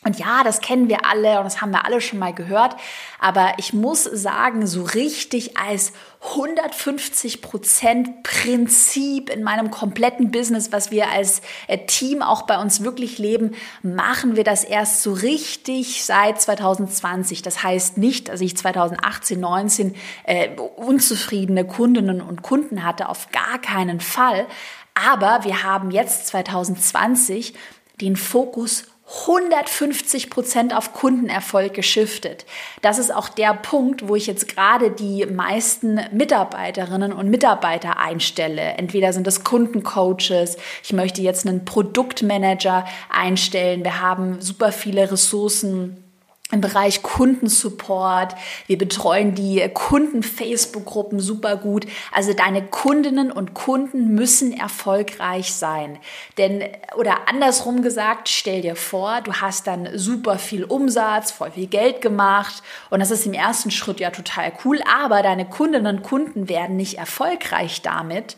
Und 0.07 0.17
ja, 0.19 0.45
das 0.45 0.61
kennen 0.61 0.87
wir 0.87 1.03
alle 1.05 1.37
und 1.37 1.43
das 1.43 1.59
haben 1.59 1.71
wir 1.71 1.83
alle 1.83 1.99
schon 1.99 2.17
mal 2.17 2.33
gehört. 2.33 2.77
Aber 3.19 3.55
ich 3.57 3.73
muss 3.73 4.05
sagen, 4.05 4.65
so 4.65 4.83
richtig 4.83 5.57
als 5.57 5.91
150 6.31 7.41
Prozent 7.41 8.23
Prinzip 8.23 9.29
in 9.29 9.43
meinem 9.43 9.69
kompletten 9.69 10.31
Business, 10.31 10.71
was 10.71 10.91
wir 10.91 11.09
als 11.09 11.41
äh, 11.67 11.79
Team 11.87 12.21
auch 12.21 12.43
bei 12.43 12.57
uns 12.57 12.83
wirklich 12.83 13.17
leben, 13.17 13.53
machen 13.83 14.37
wir 14.37 14.45
das 14.45 14.63
erst 14.63 15.03
so 15.03 15.11
richtig 15.11 16.05
seit 16.05 16.39
2020. 16.39 17.41
Das 17.41 17.61
heißt 17.61 17.97
nicht, 17.97 18.29
dass 18.29 18.39
ich 18.39 18.55
2018, 18.55 19.37
19 19.37 19.93
äh, 20.23 20.51
unzufriedene 20.77 21.65
Kundinnen 21.65 22.21
und 22.21 22.43
Kunden 22.43 22.85
hatte, 22.85 23.09
auf 23.09 23.29
gar 23.33 23.59
keinen 23.59 23.99
Fall. 23.99 24.47
Aber 24.93 25.43
wir 25.43 25.63
haben 25.63 25.91
jetzt 25.91 26.27
2020 26.27 27.55
den 27.99 28.15
Fokus 28.15 28.85
150 29.09 30.29
Prozent 30.29 30.75
auf 30.75 30.91
Kundenerfolg 30.91 31.73
geschiftet. 31.73 32.45
Das 32.81 32.99
ist 32.99 33.13
auch 33.13 33.29
der 33.29 33.53
Punkt, 33.53 34.07
wo 34.07 34.15
ich 34.15 34.27
jetzt 34.27 34.49
gerade 34.49 34.91
die 34.91 35.25
meisten 35.25 36.01
Mitarbeiterinnen 36.11 37.13
und 37.13 37.29
Mitarbeiter 37.29 37.97
einstelle. 37.97 38.61
Entweder 38.61 39.13
sind 39.13 39.25
das 39.25 39.45
Kundencoaches, 39.45 40.57
ich 40.83 40.91
möchte 40.91 41.21
jetzt 41.21 41.47
einen 41.47 41.63
Produktmanager 41.63 42.85
einstellen, 43.09 43.85
wir 43.85 44.01
haben 44.01 44.41
super 44.41 44.73
viele 44.73 45.09
Ressourcen 45.09 46.03
im 46.51 46.61
Bereich 46.61 47.03
Kundensupport. 47.03 48.35
Wir 48.67 48.77
betreuen 48.77 49.35
die 49.35 49.67
Kunden-Facebook-Gruppen 49.73 51.19
super 51.19 51.57
gut. 51.57 51.85
Also 52.11 52.33
deine 52.33 52.65
Kundinnen 52.65 53.31
und 53.31 53.53
Kunden 53.53 54.15
müssen 54.15 54.53
erfolgreich 54.53 55.53
sein. 55.53 55.99
Denn, 56.37 56.63
oder 56.95 57.27
andersrum 57.27 57.81
gesagt, 57.81 58.29
stell 58.29 58.61
dir 58.61 58.75
vor, 58.75 59.21
du 59.21 59.33
hast 59.33 59.67
dann 59.67 59.89
super 59.97 60.39
viel 60.39 60.63
Umsatz, 60.63 61.31
voll 61.31 61.51
viel 61.51 61.67
Geld 61.67 62.01
gemacht 62.01 62.63
und 62.89 62.99
das 62.99 63.11
ist 63.11 63.25
im 63.25 63.33
ersten 63.33 63.71
Schritt 63.71 63.99
ja 63.99 64.11
total 64.11 64.53
cool, 64.63 64.79
aber 65.01 65.21
deine 65.23 65.45
Kundinnen 65.45 65.97
und 65.97 66.03
Kunden 66.03 66.47
werden 66.47 66.77
nicht 66.77 66.97
erfolgreich 66.97 67.81
damit, 67.81 68.37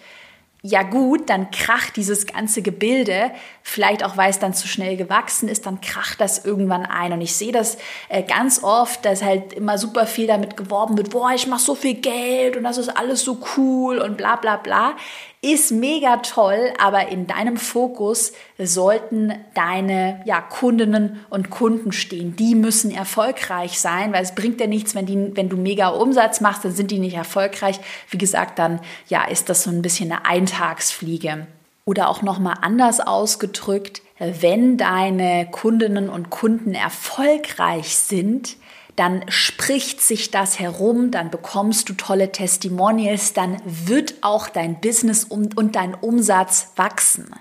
ja 0.61 0.83
gut, 0.83 1.29
dann 1.29 1.51
kracht 1.51 1.95
dieses 1.95 2.27
ganze 2.27 2.61
Gebilde, 2.61 3.31
vielleicht 3.63 4.03
auch 4.03 4.17
weil 4.17 4.29
es 4.29 4.39
dann 4.39 4.53
zu 4.53 4.67
schnell 4.67 4.97
gewachsen 4.97 5.47
ist, 5.47 5.65
dann 5.65 5.79
kracht 5.79 6.19
das 6.19 6.43
irgendwann 6.43 6.85
ein. 6.85 7.13
Und 7.13 7.21
ich 7.21 7.33
sehe 7.33 7.53
das 7.53 7.77
äh, 8.09 8.23
ganz 8.23 8.61
oft, 8.61 9.05
dass 9.05 9.23
halt 9.23 9.53
immer 9.53 9.77
super 9.77 10.05
viel 10.05 10.27
damit 10.27 10.57
geworben 10.57 10.97
wird, 10.97 11.11
boah, 11.11 11.31
ich 11.33 11.47
mache 11.47 11.61
so 11.61 11.75
viel 11.75 11.95
Geld 11.95 12.57
und 12.57 12.63
das 12.63 12.77
ist 12.77 12.89
alles 12.89 13.23
so 13.23 13.37
cool 13.55 13.99
und 13.99 14.17
bla 14.17 14.35
bla 14.35 14.57
bla 14.57 14.95
ist 15.41 15.72
mega 15.72 16.17
toll, 16.17 16.74
aber 16.79 17.08
in 17.08 17.25
deinem 17.25 17.55
Fokus 17.55 18.34
sollten 18.58 19.34
deine 19.53 20.22
ja, 20.25 20.41
Kundinnen 20.41 21.25
und 21.29 21.50
Kunden 21.50 21.93
stehen. 21.93 22.36
Die 22.36 22.55
müssen 22.55 22.91
erfolgreich 22.91 23.79
sein, 23.79 24.12
weil 24.12 24.24
es 24.24 24.36
bringt 24.36 24.60
dir 24.60 24.67
nichts, 24.67 24.96
wenn, 24.96 25.05
die, 25.05 25.36
wenn 25.38 25.48
du 25.48 25.55
mega 25.55 25.89
Umsatz 25.89 26.41
machst, 26.41 26.65
dann 26.65 26.74
sind 26.74 26.91
die 26.91 27.00
nicht 27.00 27.15
erfolgreich. 27.15 27.79
Wie 28.10 28.17
gesagt, 28.17 28.60
dann 28.60 28.81
ja, 29.08 29.24
ist 29.24 29.48
das 29.48 29.63
so 29.63 29.69
ein 29.69 29.81
bisschen 29.81 30.12
eine 30.12 30.25
Eintagsfliege. 30.25 31.48
Oder 31.86 32.10
auch 32.10 32.22
nochmal 32.22 32.58
anders 32.62 33.00
ausgedrückt, 33.00 34.01
wenn 34.19 34.77
deine 34.77 35.48
Kundinnen 35.50 36.10
und 36.10 36.29
Kunden 36.29 36.74
erfolgreich 36.74 37.96
sind, 37.96 38.58
dann 38.96 39.24
spricht 39.29 40.01
sich 40.01 40.31
das 40.31 40.60
herum, 40.60 41.12
dann 41.12 41.31
bekommst 41.31 41.89
du 41.89 41.93
tolle 41.93 42.31
Testimonials, 42.31 43.34
dann 43.34 43.62
wird 43.65 44.15
auch 44.22 44.50
dein 44.50 44.81
Business 44.81 45.24
und 45.24 45.75
dein 45.75 45.96
Umsatz 45.96 46.74
wachsen. 46.75 47.34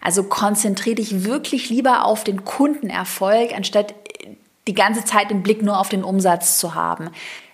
Also 0.00 0.24
konzentriere 0.24 0.96
dich 0.96 1.24
wirklich 1.24 1.68
lieber 1.68 2.04
auf 2.04 2.24
den 2.24 2.44
Kundenerfolg, 2.44 3.54
anstatt 3.54 3.94
die 4.66 4.74
ganze 4.74 5.04
Zeit 5.04 5.30
den 5.30 5.42
Blick 5.42 5.62
nur 5.62 5.78
auf 5.78 5.88
den 5.88 6.04
Umsatz 6.04 6.58
zu 6.58 6.74
haben. 6.74 7.10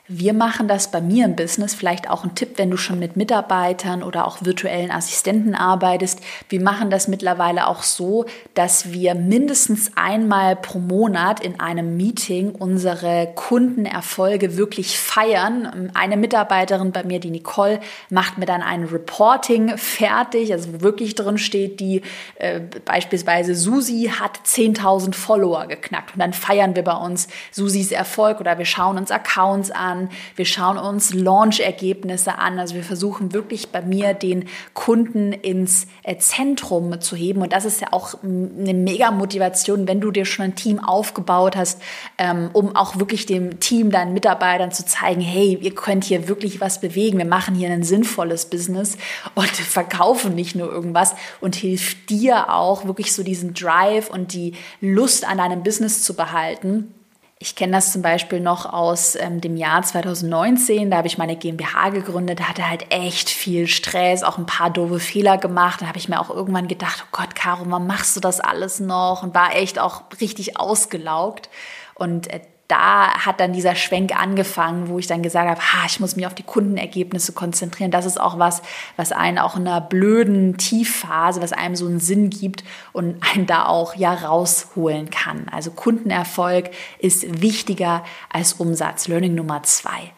Wir 0.08 0.34
machen 0.34 0.68
das 0.68 0.92
bei 0.92 1.00
mir 1.00 1.24
im 1.24 1.34
Business, 1.34 1.74
vielleicht 1.74 2.08
auch 2.08 2.22
ein 2.22 2.36
Tipp, 2.36 2.58
wenn 2.58 2.70
du 2.70 2.76
schon 2.76 3.00
mit 3.00 3.16
Mitarbeitern 3.16 4.04
oder 4.04 4.28
auch 4.28 4.38
virtuellen 4.40 4.92
Assistenten 4.92 5.56
arbeitest. 5.56 6.20
Wir 6.48 6.60
machen 6.60 6.90
das 6.90 7.08
mittlerweile 7.08 7.66
auch 7.66 7.82
so, 7.82 8.24
dass 8.54 8.92
wir 8.92 9.16
mindestens 9.16 9.90
einmal 9.96 10.54
pro 10.54 10.78
Monat 10.78 11.40
in 11.40 11.58
einem 11.58 11.96
Meeting 11.96 12.52
unsere 12.52 13.32
Kundenerfolge 13.34 14.56
wirklich 14.56 14.96
feiern. 14.96 15.90
Eine 15.94 16.16
Mitarbeiterin 16.16 16.92
bei 16.92 17.02
mir, 17.02 17.18
die 17.18 17.30
Nicole, 17.30 17.80
macht 18.08 18.38
mir 18.38 18.46
dann 18.46 18.62
ein 18.62 18.84
Reporting 18.84 19.76
fertig, 19.76 20.52
also 20.52 20.72
wo 20.74 20.80
wirklich 20.82 21.16
drin 21.16 21.36
steht, 21.36 21.80
die 21.80 22.02
äh, 22.36 22.60
beispielsweise 22.84 23.56
Susi 23.56 24.12
hat 24.20 24.38
10.000 24.46 25.14
Follower 25.14 25.66
geknackt 25.66 26.14
und 26.14 26.20
dann 26.20 26.32
feiern 26.32 26.76
wir 26.76 26.84
bei 26.84 26.94
uns 26.94 27.26
Susis 27.50 27.90
Erfolg 27.90 28.38
oder 28.38 28.56
wir 28.58 28.66
schauen 28.66 28.98
uns 28.98 29.10
Accounts 29.10 29.72
an 29.72 29.95
an, 29.96 30.10
wir 30.34 30.44
schauen 30.44 30.78
uns 30.78 31.12
Launch-Ergebnisse 31.14 32.38
an. 32.38 32.58
Also 32.58 32.74
wir 32.74 32.82
versuchen 32.82 33.32
wirklich 33.32 33.68
bei 33.70 33.82
mir 33.82 34.14
den 34.14 34.46
Kunden 34.74 35.32
ins 35.32 35.86
äh, 36.02 36.16
Zentrum 36.18 37.00
zu 37.00 37.16
heben. 37.16 37.42
Und 37.42 37.52
das 37.52 37.64
ist 37.64 37.80
ja 37.80 37.88
auch 37.92 38.22
eine 38.22 38.74
mega 38.74 39.10
Motivation, 39.10 39.88
wenn 39.88 40.00
du 40.00 40.10
dir 40.10 40.24
schon 40.24 40.46
ein 40.46 40.54
Team 40.54 40.78
aufgebaut 40.78 41.56
hast, 41.56 41.80
ähm, 42.18 42.50
um 42.52 42.76
auch 42.76 42.98
wirklich 42.98 43.26
dem 43.26 43.60
Team, 43.60 43.90
deinen 43.90 44.12
Mitarbeitern 44.12 44.72
zu 44.72 44.84
zeigen, 44.84 45.20
hey, 45.20 45.58
ihr 45.60 45.74
könnt 45.74 46.04
hier 46.04 46.28
wirklich 46.28 46.60
was 46.60 46.80
bewegen. 46.80 47.18
Wir 47.18 47.26
machen 47.26 47.54
hier 47.54 47.70
ein 47.70 47.82
sinnvolles 47.82 48.46
Business 48.46 48.96
und 49.34 49.50
verkaufen 49.50 50.34
nicht 50.34 50.54
nur 50.54 50.70
irgendwas 50.70 51.14
und 51.40 51.56
hilft 51.56 52.10
dir 52.10 52.52
auch 52.52 52.84
wirklich 52.84 53.12
so 53.12 53.22
diesen 53.22 53.54
Drive 53.54 54.10
und 54.10 54.32
die 54.32 54.54
Lust 54.80 55.26
an 55.26 55.38
deinem 55.38 55.62
Business 55.62 56.02
zu 56.02 56.14
behalten 56.14 56.92
ich 57.38 57.54
kenne 57.54 57.72
das 57.72 57.92
zum 57.92 58.00
Beispiel 58.00 58.40
noch 58.40 58.72
aus 58.72 59.14
ähm, 59.14 59.42
dem 59.42 59.58
Jahr 59.58 59.82
2019. 59.82 60.90
Da 60.90 60.96
habe 60.96 61.06
ich 61.06 61.18
meine 61.18 61.36
GmbH 61.36 61.90
gegründet, 61.90 62.40
da 62.40 62.44
hatte 62.44 62.68
halt 62.68 62.86
echt 62.90 63.28
viel 63.28 63.66
Stress, 63.66 64.22
auch 64.22 64.38
ein 64.38 64.46
paar 64.46 64.70
doofe 64.70 65.00
Fehler 65.00 65.36
gemacht. 65.36 65.82
Da 65.82 65.86
habe 65.86 65.98
ich 65.98 66.08
mir 66.08 66.18
auch 66.18 66.30
irgendwann 66.30 66.66
gedacht, 66.66 67.04
oh 67.04 67.08
Gott, 67.12 67.34
Caro, 67.34 67.64
warum 67.66 67.86
machst 67.86 68.16
du 68.16 68.20
das 68.20 68.40
alles 68.40 68.80
noch? 68.80 69.22
Und 69.22 69.34
war 69.34 69.54
echt 69.54 69.78
auch 69.78 70.04
richtig 70.18 70.58
ausgelaugt. 70.58 71.50
Und 71.94 72.32
äh, 72.32 72.40
da 72.68 73.24
hat 73.24 73.38
dann 73.38 73.52
dieser 73.52 73.76
Schwenk 73.76 74.18
angefangen, 74.20 74.88
wo 74.88 74.98
ich 74.98 75.06
dann 75.06 75.22
gesagt 75.22 75.48
habe, 75.48 75.60
ha, 75.60 75.86
ich 75.86 76.00
muss 76.00 76.16
mich 76.16 76.26
auf 76.26 76.34
die 76.34 76.42
Kundenergebnisse 76.42 77.32
konzentrieren. 77.32 77.92
Das 77.92 78.06
ist 78.06 78.20
auch 78.20 78.38
was, 78.38 78.62
was 78.96 79.12
einen 79.12 79.38
auch 79.38 79.56
in 79.56 79.68
einer 79.68 79.80
blöden 79.80 80.56
Tiefphase, 80.56 81.40
was 81.40 81.52
einem 81.52 81.76
so 81.76 81.86
einen 81.86 82.00
Sinn 82.00 82.28
gibt 82.28 82.64
und 82.92 83.22
einen 83.32 83.46
da 83.46 83.66
auch 83.66 83.94
ja 83.94 84.12
rausholen 84.12 85.10
kann. 85.10 85.46
Also 85.52 85.70
Kundenerfolg 85.70 86.70
ist 86.98 87.40
wichtiger 87.40 88.04
als 88.32 88.54
Umsatz. 88.54 89.06
Learning 89.06 89.36
Nummer 89.36 89.62
zwei. 89.62 90.12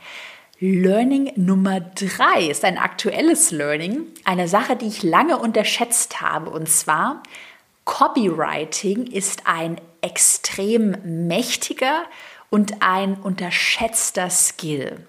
Learning 0.60 1.30
Nummer 1.36 1.80
drei 1.80 2.48
ist 2.48 2.64
ein 2.64 2.78
aktuelles 2.78 3.50
Learning, 3.52 4.06
eine 4.24 4.48
Sache, 4.48 4.74
die 4.74 4.86
ich 4.86 5.02
lange 5.02 5.38
unterschätzt 5.38 6.20
habe. 6.20 6.50
Und 6.50 6.68
zwar, 6.68 7.22
Copywriting 7.84 9.06
ist 9.06 9.46
ein 9.46 9.80
extrem 10.00 10.96
mächtiger 11.28 12.02
und 12.50 12.82
ein 12.82 13.14
unterschätzter 13.14 14.30
Skill. 14.30 15.06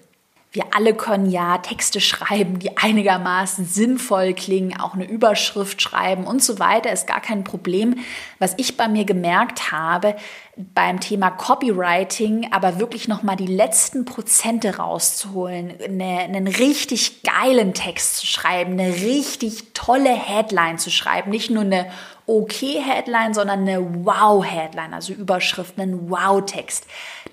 Wir 0.52 0.64
alle 0.72 0.94
können 0.94 1.30
ja 1.30 1.58
Texte 1.58 2.00
schreiben, 2.00 2.58
die 2.58 2.76
einigermaßen 2.76 3.66
sinnvoll 3.66 4.34
klingen, 4.34 4.80
auch 4.80 4.94
eine 4.94 5.08
Überschrift 5.08 5.80
schreiben 5.80 6.26
und 6.26 6.42
so 6.42 6.58
weiter, 6.58 6.90
ist 6.90 7.06
gar 7.06 7.20
kein 7.20 7.44
Problem. 7.44 7.98
Was 8.40 8.54
ich 8.56 8.76
bei 8.76 8.88
mir 8.88 9.04
gemerkt 9.04 9.70
habe, 9.70 10.16
beim 10.56 10.98
Thema 10.98 11.30
Copywriting 11.30 12.48
aber 12.50 12.80
wirklich 12.80 13.06
nochmal 13.06 13.36
die 13.36 13.46
letzten 13.46 14.04
Prozente 14.04 14.78
rauszuholen, 14.78 15.74
eine, 15.84 16.18
einen 16.18 16.48
richtig 16.48 17.22
geilen 17.22 17.72
Text 17.72 18.16
zu 18.16 18.26
schreiben, 18.26 18.72
eine 18.72 18.92
richtig 18.92 19.72
tolle 19.72 20.12
Headline 20.12 20.78
zu 20.78 20.90
schreiben, 20.90 21.30
nicht 21.30 21.50
nur 21.50 21.62
eine 21.62 21.86
okay 22.26 22.80
Headline, 22.80 23.34
sondern 23.34 23.60
eine 23.60 24.04
Wow 24.04 24.44
Headline, 24.44 24.94
also 24.94 25.12
Überschrift, 25.12 25.78
einen 25.78 26.10
Wow 26.10 26.44
Text. 26.44 26.86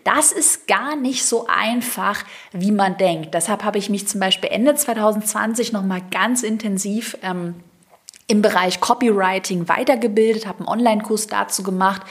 Das 0.03 0.32
ist 0.32 0.67
gar 0.67 0.96
nicht 0.96 1.25
so 1.25 1.48
einfach, 1.48 2.24
wie 2.51 2.72
man 2.72 2.98
denkt. 2.98 3.34
Deshalb 3.34 3.63
habe 3.63 3.77
ich 3.77 3.89
mich 3.89 4.08
zum 4.08 4.20
Beispiel 4.20 4.50
Ende 4.50 4.75
2020 4.75 5.74
nochmal 5.74 6.01
ganz 6.12 6.44
intensiv 6.44 7.17
ähm, 7.24 7.56
im 8.27 8.41
Bereich 8.41 8.82
Copywriting 8.82 9.70
weitergebildet, 9.70 10.46
habe 10.46 10.60
einen 10.60 10.67
Online-Kurs 10.67 11.27
dazu 11.27 11.63
gemacht 11.63 12.01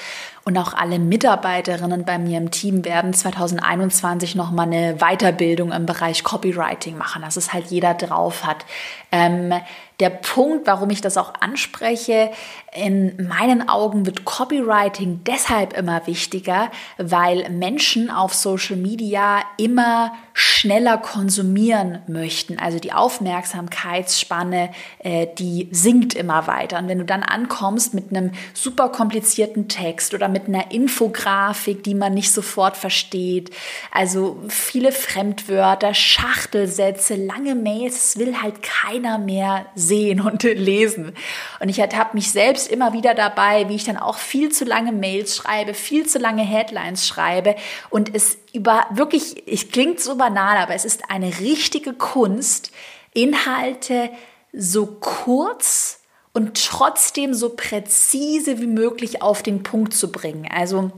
und 0.45 0.57
auch 0.57 0.73
alle 0.73 0.99
Mitarbeiterinnen 0.99 2.07
bei 2.07 2.19
mir 2.19 2.39
im 2.39 2.51
Team 2.51 2.85
werden 2.87 3.13
2021 3.13 4.35
nochmal 4.35 4.67
eine 4.67 4.97
Weiterbildung 4.97 5.73
im 5.73 5.85
Bereich 5.85 6.25
Copywriting 6.25 6.97
machen, 6.97 7.23
dass 7.23 7.37
es 7.37 7.53
halt 7.53 7.67
jeder 7.67 7.93
drauf 7.93 8.47
hat. 8.47 8.65
Ähm, 9.13 9.53
der 10.01 10.11
Punkt, 10.11 10.67
warum 10.67 10.89
ich 10.91 11.03
das 11.03 11.19
auch 11.19 11.35
anspreche, 11.41 12.31
in 12.77 13.29
meinen 13.29 13.69
Augen 13.69 14.07
wird 14.07 14.25
Copywriting 14.25 15.21
deshalb 15.25 15.77
immer 15.77 16.07
wichtiger, 16.07 16.71
weil 16.99 17.49
Menschen 17.51 18.11
auf 18.11 18.35
Social 18.35 18.77
Media 18.77 19.41
immer 19.57 20.13
schneller 20.35 20.99
konsumieren 20.99 22.01
möchten. 22.07 22.59
Also 22.59 22.79
die 22.79 22.93
Aufmerksamkeitsspanne, 22.93 24.71
äh, 24.99 25.27
die 25.39 25.69
sinkt 25.71 26.15
immer 26.15 26.47
weiter. 26.47 26.79
Und 26.79 26.89
wenn 26.89 26.99
du 26.99 27.07
dann 27.07 27.23
ankommst 27.23 27.95
mit 27.95 28.11
einem 28.11 28.33
super 28.53 28.91
komplizierten 28.91 29.69
Text 29.69 30.13
oder 30.13 30.29
mit 30.29 30.47
einer 30.47 30.71
Infografik, 30.73 31.83
die 31.83 31.95
man 31.95 32.13
nicht 32.13 32.33
sofort 32.33 32.77
versteht. 32.77 33.51
Also 33.91 34.39
viele 34.49 34.93
Fremdwörter, 34.93 35.95
Schachtelsätze, 35.95 37.15
lange 37.15 37.55
Mails, 37.55 37.95
das 37.95 38.19
will 38.19 38.43
halt 38.43 38.63
keiner 38.63 39.17
mehr 39.19 39.67
sehen 39.75 40.21
und 40.21 40.43
lesen. 40.43 41.13
Und 41.61 41.71
ich 41.71 41.81
habe 41.81 42.11
mich 42.13 42.31
selbst 42.31 42.66
immer 42.69 42.93
wieder 42.93 43.15
dabei, 43.15 43.69
wie 43.69 43.77
ich 43.77 43.85
dann 43.85 43.97
auch 43.97 44.19
viel 44.19 44.51
zu 44.51 44.65
lange 44.65 44.93
Mails 44.93 45.37
schreibe, 45.37 45.75
viel 45.75 46.07
zu 46.07 46.19
lange 46.19 46.43
Headlines 46.43 47.07
schreibe 47.07 47.57
und 47.91 48.15
es 48.15 48.39
über 48.53 48.87
wirklich, 48.91 49.43
es 49.47 49.69
klingt 49.69 50.01
so 50.01 50.17
banal, 50.17 50.57
aber 50.59 50.75
es 50.75 50.85
ist 50.85 51.11
eine 51.11 51.39
richtige 51.41 51.93
Kunst, 51.93 52.71
Inhalte 53.15 54.11
so 54.53 54.87
kurz 54.87 56.01
und 56.33 56.63
trotzdem 56.63 57.33
so 57.33 57.51
präzise 57.51 58.61
wie 58.61 58.67
möglich 58.67 59.23
auf 59.23 59.43
den 59.43 59.63
Punkt 59.63 59.95
zu 59.95 60.13
bringen. 60.13 60.47
Also 60.55 60.93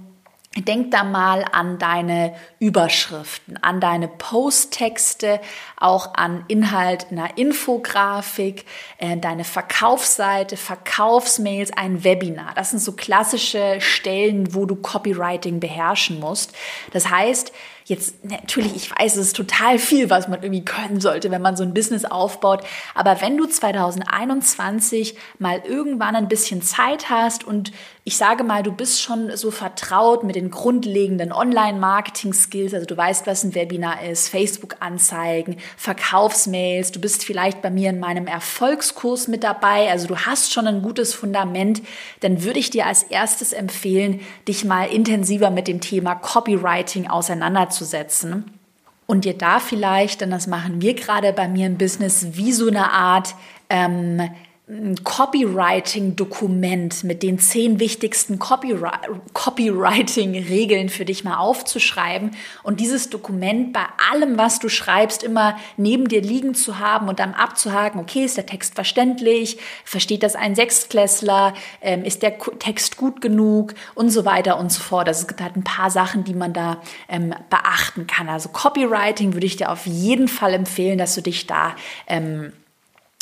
Denk 0.65 0.91
da 0.91 1.05
mal 1.05 1.45
an 1.53 1.79
deine 1.79 2.35
Überschriften, 2.59 3.63
an 3.63 3.81
deine 3.81 4.09
Posttexte, 4.09 5.41
auch 5.77 6.15
an 6.15 6.45
Inhalt 6.49 7.07
einer 7.11 7.39
Infografik, 7.39 8.65
äh, 8.99 9.17
deine 9.17 9.45
Verkaufsseite, 9.45 10.57
Verkaufsmails, 10.57 11.73
ein 11.77 12.03
Webinar. 12.05 12.53
Das 12.55 12.71
sind 12.71 12.81
so 12.81 12.93
klassische 12.93 13.81
Stellen, 13.81 14.55
wo 14.55 14.67
du 14.67 14.77
Copywriting 14.77 15.61
beherrschen 15.61 16.19
musst. 16.19 16.53
Das 16.93 17.09
heißt, 17.09 17.53
Jetzt 17.89 18.23
natürlich, 18.23 18.77
ich 18.77 18.91
weiß, 18.91 19.17
es 19.17 19.29
ist 19.29 19.37
total 19.37 19.79
viel, 19.79 20.11
was 20.11 20.29
man 20.29 20.43
irgendwie 20.43 20.63
können 20.63 21.01
sollte, 21.01 21.31
wenn 21.31 21.41
man 21.41 21.57
so 21.57 21.63
ein 21.63 21.73
Business 21.73 22.05
aufbaut. 22.05 22.63
Aber 22.95 23.23
wenn 23.23 23.39
du 23.39 23.47
2021 23.47 25.17
mal 25.39 25.63
irgendwann 25.67 26.15
ein 26.15 26.29
bisschen 26.29 26.61
Zeit 26.61 27.09
hast 27.09 27.45
und 27.45 27.73
ich 28.05 28.19
sage 28.19 28.45
mal, 28.45 28.63
du 28.63 28.73
bist 28.73 29.01
schon 29.01 29.35
so 29.37 29.51
vertraut 29.51 30.23
mit 30.23 30.37
den 30.37 30.51
grundlegenden 30.51 31.33
Online-Marketing-Skills, 31.33 32.75
also 32.75 32.87
du 32.87 32.97
weißt, 32.97 33.27
was 33.27 33.45
ein 33.45 33.55
Webinar 33.55 34.03
ist, 34.03 34.29
Facebook-Anzeigen, 34.29 35.57
Verkaufsmails, 35.79 36.93
du 36.93 37.01
bist 37.01 37.25
vielleicht 37.25 37.63
bei 37.63 37.71
mir 37.71 37.89
in 37.91 38.01
meinem 38.01 38.27
Erfolgskurs 38.27 39.29
mit 39.29 39.45
dabei, 39.45 39.91
also 39.91 40.07
du 40.07 40.17
hast 40.17 40.53
schon 40.53 40.67
ein 40.67 40.83
gutes 40.83 41.15
Fundament, 41.15 41.83
dann 42.21 42.45
würde 42.45 42.59
ich 42.59 42.71
dir 42.71 42.87
als 42.87 43.03
erstes 43.03 43.55
empfehlen, 43.55 44.21
dich 44.47 44.65
mal 44.65 44.85
intensiver 44.85 45.51
mit 45.51 45.69
dem 45.69 45.81
Thema 45.81 46.15
Copywriting 46.15 47.09
auseinanderzusetzen 47.09 47.78
und 49.07 49.25
dir 49.25 49.37
da 49.37 49.59
vielleicht, 49.59 50.21
denn 50.21 50.31
das 50.31 50.47
machen 50.47 50.83
wir 50.83 50.95
gerade 50.95 51.33
bei 51.33 51.49
mir 51.49 51.67
im 51.67 51.79
Business, 51.79 52.27
wie 52.33 52.53
so 52.53 52.69
eine 52.69 52.93
Art 52.93 53.35
ähm, 53.71 54.31
ein 54.71 55.03
Copywriting-Dokument 55.03 57.03
mit 57.05 57.23
den 57.23 57.39
zehn 57.39 57.81
wichtigsten 57.81 58.39
Copywriting-Regeln 58.39 60.91
für 60.91 61.07
dich 61.07 61.25
mal 61.25 61.39
aufzuschreiben 61.39 62.33
und 62.63 62.79
dieses 62.79 63.09
Dokument 63.09 63.73
bei 63.73 63.87
allem, 64.13 64.37
was 64.37 64.59
du 64.59 64.69
schreibst, 64.69 65.23
immer 65.23 65.57
neben 65.79 66.09
dir 66.09 66.21
liegen 66.21 66.55
zu 66.55 66.79
haben 66.79 67.09
und 67.09 67.19
dann 67.19 67.33
abzuhaken, 67.33 67.99
okay, 67.99 68.27
ist 68.27 68.37
der 68.37 68.45
Text 68.45 68.75
verständlich, 68.75 69.57
versteht 69.85 70.23
das 70.23 70.37
ein 70.37 70.55
Sechstklässler, 70.55 71.55
ähm, 71.81 72.05
ist 72.05 72.23
der 72.23 72.39
Text 72.59 72.99
gut 72.99 73.23
genug 73.23 73.73
und 73.95 74.11
so 74.11 74.27
weiter 74.27 74.59
und 74.59 74.71
so 74.71 74.83
fort. 74.83 75.09
Also 75.09 75.23
es 75.23 75.29
gibt 75.29 75.41
halt 75.41 75.57
ein 75.57 75.65
paar 75.65 75.91
Sachen, 75.91 76.25
die 76.25 76.35
man 76.35 76.53
da 76.53 76.83
ähm, 77.09 77.35
beachten 77.49 78.07
kann. 78.07 78.29
Also 78.29 78.51
Copywriting 78.51 79.33
würde 79.33 79.47
ich 79.47 79.57
dir 79.57 79.73
auf 79.73 79.87
jeden 79.87 80.29
Fall 80.29 80.53
empfehlen, 80.53 80.99
dass 80.99 81.15
du 81.15 81.23
dich 81.23 81.47
da 81.47 81.75
ähm, 82.07 82.53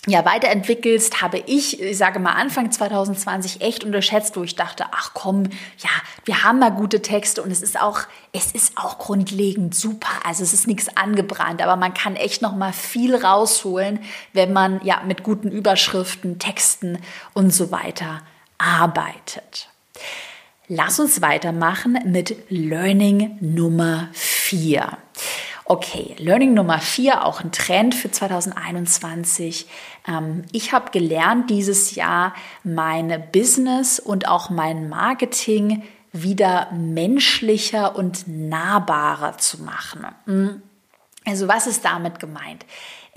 ja, 0.07 0.25
weiterentwickelst, 0.25 1.21
habe 1.21 1.39
ich, 1.47 1.81
ich 1.83 1.99
sage 1.99 2.21
mal 2.21 2.33
Anfang 2.33 2.71
2020 2.71 3.61
echt 3.61 3.85
unterschätzt, 3.85 4.37
wo 4.37 4.45
ich 4.45 4.55
dachte, 4.55 4.85
ach 4.93 5.11
komm, 5.15 5.45
ja, 5.79 5.91
wir 6.25 6.45
haben 6.45 6.61
mal 6.61 6.71
gute 6.71 7.03
Texte 7.03 7.43
und 7.43 7.51
es 7.51 7.61
ist 7.61 7.81
auch, 7.81 8.01
es 8.33 8.53
ist 8.53 8.79
auch 8.79 8.99
grundlegend 8.99 9.75
super. 9.75 10.09
Also 10.25 10.45
es 10.45 10.53
ist 10.53 10.69
nichts 10.69 10.97
angebrannt, 10.97 11.61
aber 11.61 11.75
man 11.75 11.93
kann 11.93 12.15
echt 12.15 12.41
noch 12.41 12.55
mal 12.55 12.73
viel 12.73 13.17
rausholen, 13.17 13.99
wenn 14.33 14.53
man 14.53 14.81
ja 14.85 15.03
mit 15.05 15.25
guten 15.25 15.51
Überschriften, 15.51 16.39
Texten 16.39 16.99
und 17.35 17.53
so 17.53 17.73
weiter 17.73 18.23
arbeitet. 18.59 19.69
Lass 20.69 21.01
uns 21.01 21.21
weitermachen 21.21 21.99
mit 22.07 22.37
Learning 22.49 23.39
Nummer 23.41 24.09
4. 24.13 24.99
Okay, 25.69 26.15
Learning 26.19 26.55
Nummer 26.55 26.79
vier, 26.79 27.25
auch 27.25 27.41
ein 27.41 27.51
Trend 27.51 27.97
für 27.97 28.09
2021. 28.09 29.67
Ähm, 30.07 30.45
ich 30.53 30.73
habe 30.73 30.93
gelernt, 30.93 31.51
dieses 31.51 31.97
Jahr 31.97 32.35
meine 32.63 33.19
Business 33.19 33.99
und 33.99 34.29
auch 34.29 34.49
mein 34.49 34.89
Marketing 34.89 35.83
wieder 36.13 36.71
menschlicher 36.73 37.97
und 37.97 38.29
nahbarer 38.29 39.39
zu 39.39 39.61
machen. 39.63 40.07
Hm. 40.27 40.63
Also 41.25 41.49
was 41.49 41.67
ist 41.67 41.85
damit 41.85 42.21
gemeint? 42.21 42.65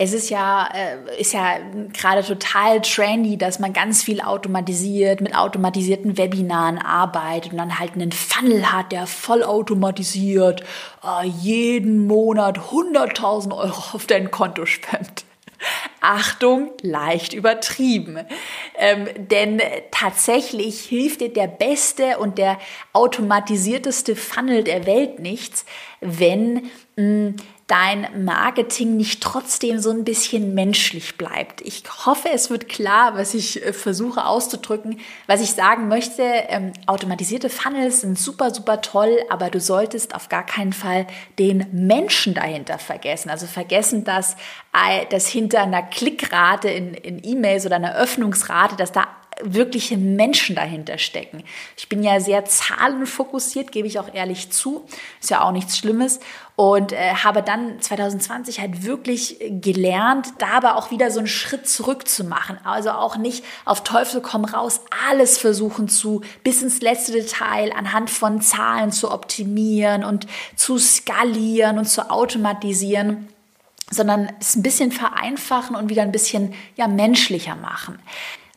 Es 0.02 0.14
ist 0.14 0.30
ja, 0.30 0.70
äh, 0.74 1.20
ist 1.20 1.34
ja 1.34 1.58
gerade 1.92 2.24
total 2.24 2.80
trendy, 2.80 3.38
dass 3.38 3.60
man 3.60 3.74
ganz 3.74 4.02
viel 4.02 4.22
automatisiert, 4.22 5.20
mit 5.20 5.36
automatisierten 5.36 6.18
Webinaren 6.18 6.78
arbeitet 6.78 7.52
und 7.52 7.58
dann 7.58 7.80
halt 7.80 7.96
einen 7.96 8.14
Funnel 8.14 8.72
hat, 8.72 8.94
der 8.94 9.08
voll 9.08 9.44
automatisiert 9.44 10.64
äh, 11.04 11.28
jeden 11.28 12.08
Monat 12.08 12.60
100.000 12.60 13.54
Euro 13.54 13.84
auf 13.94 14.06
dein 14.06 14.32
Konto 14.32 14.66
spendet. 14.66 15.26
Achtung, 16.00 16.72
leicht 16.82 17.34
übertrieben. 17.34 18.20
Ähm, 18.78 19.06
denn 19.18 19.62
tatsächlich 19.92 20.80
hilft 20.80 21.20
dir 21.20 21.34
der 21.34 21.48
beste 21.48 22.20
und 22.20 22.38
der 22.38 22.58
automatisierteste 22.94 24.16
Funnel 24.16 24.64
der 24.64 24.86
Welt 24.86 25.20
nichts, 25.20 25.66
wenn 26.00 26.70
mh, 26.96 27.34
dein 27.70 28.26
Marketing 28.26 28.98
nicht 28.98 29.22
trotzdem 29.22 29.80
so 29.80 29.92
ein 29.92 30.04
bisschen 30.04 30.56
menschlich 30.56 31.18
bleibt. 31.18 31.62
Ich 31.62 31.84
hoffe, 32.06 32.30
es 32.34 32.50
wird 32.50 32.68
klar, 32.68 33.16
was 33.16 33.36
ich 33.36 33.64
äh, 33.64 33.74
versuche 33.74 34.26
auszudrücken. 34.26 35.00
Was 35.28 35.40
ich 35.40 35.52
sagen 35.52 35.88
möchte, 35.88 36.24
ähm, 36.24 36.74
automatisierte 36.88 37.50
Funnels 37.50 38.02
sind 38.02 38.18
super, 38.18 38.52
super 38.52 38.82
toll, 38.82 39.20
aber 39.30 39.52
du 39.52 39.60
solltest 39.60 40.16
auf 40.16 40.30
gar 40.30 40.44
keinen 40.44 40.74
Fall 40.74 41.06
den 41.38 41.68
Menschen 41.72 42.34
dahinter 42.34 42.80
vergessen. 42.80 43.30
Also 43.30 43.46
vergessen, 43.46 44.04
dass, 44.04 44.36
dass 45.12 45.28
hinter 45.28 45.62
einer 45.62 45.84
Klickrate 45.84 46.70
in, 46.70 46.96
in 46.96 47.24
E-Mails 47.24 47.68
oder 47.68 47.76
einer 47.76 47.96
Öffnungsrate, 47.96 48.78
dass 48.78 48.92
da 48.92 49.08
wirkliche 49.41 49.97
Menschen 49.97 50.56
dahinter 50.56 50.97
stecken. 50.97 51.43
Ich 51.78 51.88
bin 51.88 52.04
ja 52.04 52.19
sehr 52.19 52.45
zahlenfokussiert, 52.45 53.71
gebe 53.71 53.88
ich 53.88 53.99
auch 53.99 54.13
ehrlich 54.13 54.52
zu. 54.52 54.86
Ist 55.21 55.30
ja 55.30 55.41
auch 55.41 55.52
nichts 55.52 55.78
Schlimmes. 55.78 56.19
Und 56.56 56.91
äh, 56.91 57.13
habe 57.13 57.41
dann 57.41 57.82
2020 57.82 58.60
halt 58.60 58.84
wirklich 58.84 59.38
gelernt, 59.62 60.28
da 60.39 60.47
aber 60.58 60.75
auch 60.75 60.91
wieder 60.91 61.10
so 61.10 61.19
einen 61.19 61.28
Schritt 61.28 61.69
zurück 61.69 62.08
zu 62.08 62.25
machen. 62.25 62.58
Also 62.65 62.91
auch 62.91 63.15
nicht 63.15 63.45
auf 63.63 63.84
Teufel 63.84 64.19
komm 64.21 64.43
raus, 64.43 64.82
alles 65.08 65.38
versuchen 65.38 65.88
zu, 65.88 66.21
bis 66.43 66.62
ins 66.62 66.82
letzte 66.82 67.13
Detail 67.13 67.71
anhand 67.73 68.10
von 68.10 68.41
Zahlen 68.41 68.91
zu 68.91 69.10
optimieren 69.10 70.04
und 70.04 70.28
zu 70.58 70.78
skalieren 70.78 71.78
und 71.78 71.86
zu 71.86 72.10
automatisieren 72.10 73.28
sondern 73.91 74.32
es 74.39 74.56
ein 74.56 74.62
bisschen 74.62 74.91
vereinfachen 74.91 75.75
und 75.75 75.89
wieder 75.89 76.04
ein 76.04 76.12
bisschen 76.12 76.54
ja 76.75 76.88
menschlicher 76.88 77.56
machen 77.56 77.97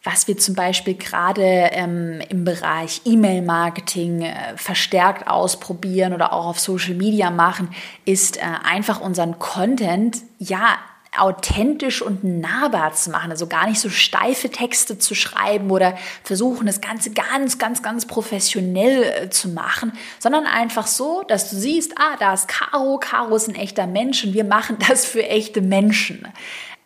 was 0.04 0.26
wir 0.26 0.36
zum 0.36 0.54
Beispiel 0.54 0.94
gerade 0.94 1.42
ähm, 1.42 2.20
im 2.28 2.44
Bereich 2.44 3.02
E-Mail-Marketing 3.04 4.22
äh, 4.22 4.56
verstärkt 4.56 5.28
ausprobieren 5.28 6.12
oder 6.12 6.32
auch 6.32 6.46
auf 6.46 6.60
Social 6.60 6.94
Media 6.94 7.30
machen, 7.30 7.68
ist 8.04 8.36
äh, 8.36 8.40
einfach 8.64 9.00
unseren 9.00 9.38
Content 9.38 10.18
ja 10.38 10.78
authentisch 11.16 12.00
und 12.00 12.24
nahbar 12.24 12.94
zu 12.94 13.10
machen, 13.10 13.30
also 13.30 13.46
gar 13.46 13.68
nicht 13.68 13.80
so 13.80 13.90
steife 13.90 14.50
Texte 14.50 14.98
zu 14.98 15.14
schreiben 15.14 15.70
oder 15.70 15.94
versuchen, 16.24 16.66
das 16.66 16.80
Ganze 16.80 17.10
ganz, 17.10 17.58
ganz, 17.58 17.82
ganz 17.82 18.06
professionell 18.06 19.02
äh, 19.02 19.30
zu 19.30 19.50
machen, 19.50 19.92
sondern 20.18 20.46
einfach 20.46 20.86
so, 20.86 21.22
dass 21.28 21.50
du 21.50 21.56
siehst, 21.56 21.98
ah, 21.98 22.16
da 22.18 22.32
ist 22.32 22.48
Caro, 22.48 22.98
Caro 22.98 23.36
ist 23.36 23.48
ein 23.48 23.54
echter 23.54 23.86
Mensch 23.86 24.24
und 24.24 24.32
wir 24.32 24.44
machen 24.44 24.78
das 24.88 25.04
für 25.04 25.22
echte 25.22 25.60
Menschen. 25.60 26.26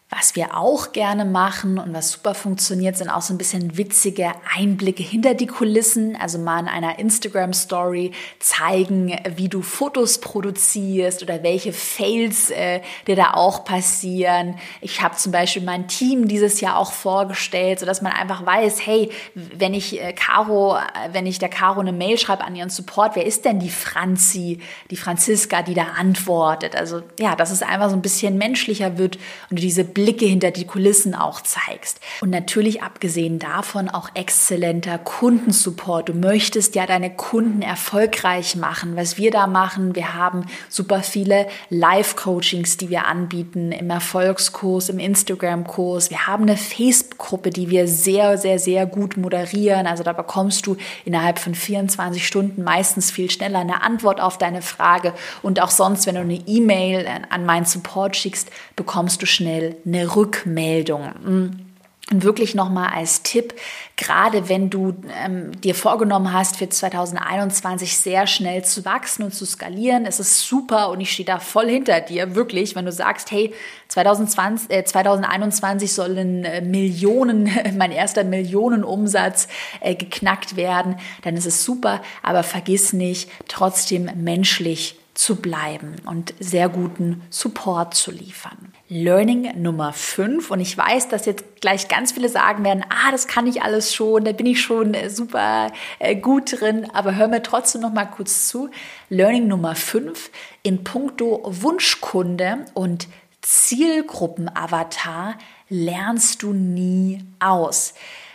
Was 0.08 0.36
wir 0.36 0.56
auch 0.56 0.92
gerne 0.92 1.24
machen 1.24 1.78
und 1.80 1.92
was 1.92 2.12
super 2.12 2.36
funktioniert, 2.36 2.96
sind 2.96 3.10
auch 3.10 3.22
so 3.22 3.34
ein 3.34 3.38
bisschen 3.38 3.76
witzige 3.76 4.30
Einblicke 4.56 5.02
hinter 5.02 5.34
die 5.34 5.48
Kulissen. 5.48 6.14
Also 6.14 6.38
mal 6.38 6.60
in 6.60 6.68
einer 6.68 7.00
Instagram-Story 7.00 8.12
zeigen, 8.38 9.18
wie 9.34 9.48
du 9.48 9.62
Fotos 9.62 10.20
produzierst 10.20 11.24
oder 11.24 11.42
welche 11.42 11.72
Fails 11.72 12.50
äh, 12.50 12.82
dir 13.08 13.16
da 13.16 13.32
auch 13.32 13.64
passieren. 13.64 14.60
Ich 14.80 15.02
habe 15.02 15.16
zum 15.16 15.32
Beispiel 15.32 15.62
mein 15.62 15.88
Team 15.88 16.28
dieses 16.28 16.60
Jahr 16.60 16.78
auch 16.78 16.92
vorgestellt, 16.92 17.80
sodass 17.80 18.00
man 18.00 18.12
einfach 18.12 18.46
weiß, 18.46 18.86
hey, 18.86 19.10
wenn 19.34 19.74
ich 19.74 20.00
äh, 20.00 20.12
Caro, 20.12 20.76
äh, 20.76 20.80
wenn 21.10 21.26
ich 21.26 21.40
der 21.40 21.48
Caro 21.48 21.80
eine 21.80 21.92
Mail 21.92 22.16
schreibe 22.16 22.44
an 22.44 22.54
ihren 22.54 22.70
Support, 22.70 23.16
wer 23.16 23.26
ist 23.26 23.44
denn 23.44 23.58
die 23.58 23.70
Franzi, 23.70 24.60
die 24.92 24.96
Franziska, 24.96 25.62
die 25.62 25.74
da 25.74 25.86
antwortet? 25.98 26.76
Also 26.76 27.02
ja, 27.18 27.34
dass 27.34 27.50
es 27.50 27.62
einfach 27.62 27.90
so 27.90 27.96
ein 27.96 28.02
bisschen 28.02 28.38
menschlicher 28.38 28.98
wird 28.98 29.18
und 29.50 29.58
diese 29.58 29.95
Blicke 29.96 30.26
hinter 30.26 30.50
die 30.50 30.66
Kulissen 30.66 31.14
auch 31.14 31.40
zeigst. 31.40 32.00
Und 32.20 32.28
natürlich 32.28 32.82
abgesehen 32.82 33.38
davon 33.38 33.88
auch 33.88 34.10
exzellenter 34.12 34.98
Kundensupport. 34.98 36.10
Du 36.10 36.12
möchtest 36.12 36.74
ja 36.74 36.84
deine 36.84 37.08
Kunden 37.08 37.62
erfolgreich 37.62 38.56
machen. 38.56 38.94
Was 38.94 39.16
wir 39.16 39.30
da 39.30 39.46
machen, 39.46 39.94
wir 39.94 40.12
haben 40.12 40.44
super 40.68 41.02
viele 41.02 41.46
Live-Coachings, 41.70 42.76
die 42.76 42.90
wir 42.90 43.06
anbieten 43.06 43.72
im 43.72 43.88
Erfolgskurs, 43.88 44.90
im 44.90 44.98
Instagram-Kurs. 44.98 46.10
Wir 46.10 46.26
haben 46.26 46.42
eine 46.42 46.58
Facebook-Gruppe, 46.58 47.48
die 47.48 47.70
wir 47.70 47.88
sehr, 47.88 48.36
sehr, 48.36 48.58
sehr 48.58 48.84
gut 48.84 49.16
moderieren. 49.16 49.86
Also 49.86 50.02
da 50.02 50.12
bekommst 50.12 50.66
du 50.66 50.76
innerhalb 51.06 51.38
von 51.38 51.54
24 51.54 52.26
Stunden 52.26 52.62
meistens 52.62 53.10
viel 53.10 53.30
schneller 53.30 53.60
eine 53.60 53.82
Antwort 53.82 54.20
auf 54.20 54.36
deine 54.36 54.60
Frage. 54.60 55.14
Und 55.40 55.62
auch 55.62 55.70
sonst, 55.70 56.06
wenn 56.06 56.16
du 56.16 56.20
eine 56.20 56.42
E-Mail 56.46 57.06
an 57.30 57.46
meinen 57.46 57.64
Support 57.64 58.14
schickst, 58.14 58.50
bekommst 58.76 59.22
du 59.22 59.26
schnell 59.26 59.76
eine 59.86 60.16
Rückmeldung. 60.16 61.04
Mm. 61.24 61.66
Und 62.12 62.22
wirklich 62.22 62.54
nochmal 62.54 62.90
als 62.94 63.24
Tipp, 63.24 63.52
gerade 63.96 64.48
wenn 64.48 64.70
du 64.70 64.94
ähm, 65.24 65.60
dir 65.60 65.74
vorgenommen 65.74 66.32
hast, 66.32 66.56
für 66.56 66.68
2021 66.68 67.96
sehr 67.96 68.28
schnell 68.28 68.64
zu 68.64 68.84
wachsen 68.84 69.24
und 69.24 69.34
zu 69.34 69.44
skalieren, 69.44 70.06
ist 70.06 70.20
es 70.20 70.46
super 70.46 70.90
und 70.90 71.00
ich 71.00 71.10
stehe 71.10 71.26
da 71.26 71.40
voll 71.40 71.68
hinter 71.68 72.00
dir, 72.00 72.36
wirklich, 72.36 72.76
wenn 72.76 72.84
du 72.84 72.92
sagst, 72.92 73.32
hey, 73.32 73.52
2020, 73.88 74.70
äh, 74.70 74.84
2021 74.84 75.92
sollen 75.92 76.44
äh, 76.44 76.60
Millionen, 76.60 77.50
mein 77.76 77.90
erster 77.90 78.22
Millionenumsatz 78.22 79.48
äh, 79.80 79.96
geknackt 79.96 80.54
werden, 80.54 81.00
dann 81.22 81.36
ist 81.36 81.46
es 81.46 81.64
super, 81.64 82.02
aber 82.22 82.44
vergiss 82.44 82.92
nicht, 82.92 83.28
trotzdem 83.48 84.08
menschlich 84.14 84.96
zu 85.14 85.34
bleiben 85.34 85.96
und 86.04 86.34
sehr 86.38 86.68
guten 86.68 87.22
Support 87.30 87.94
zu 87.94 88.12
liefern. 88.12 88.75
Learning 88.88 89.60
Nummer 89.60 89.92
5 89.92 90.50
und 90.50 90.60
ich 90.60 90.78
weiß, 90.78 91.08
dass 91.08 91.26
jetzt 91.26 91.60
gleich 91.60 91.88
ganz 91.88 92.12
viele 92.12 92.28
sagen 92.28 92.64
werden, 92.64 92.84
ah, 92.88 93.10
das 93.10 93.26
kann 93.26 93.46
ich 93.48 93.62
alles 93.62 93.92
schon, 93.92 94.24
da 94.24 94.32
bin 94.32 94.46
ich 94.46 94.60
schon 94.60 94.94
äh, 94.94 95.10
super 95.10 95.72
äh, 95.98 96.14
gut 96.14 96.60
drin, 96.60 96.88
aber 96.92 97.16
hör 97.16 97.26
mir 97.26 97.42
trotzdem 97.42 97.80
noch 97.80 97.92
mal 97.92 98.04
kurz 98.04 98.48
zu. 98.48 98.70
Learning 99.08 99.48
Nummer 99.48 99.74
5 99.74 100.30
in 100.62 100.84
puncto 100.84 101.42
Wunschkunde 101.44 102.64
und 102.74 103.08
Zielgruppenavatar 103.42 105.36
lernst 105.68 106.42
du 106.42 106.52
nie 106.52 107.24
aus. 107.40 107.94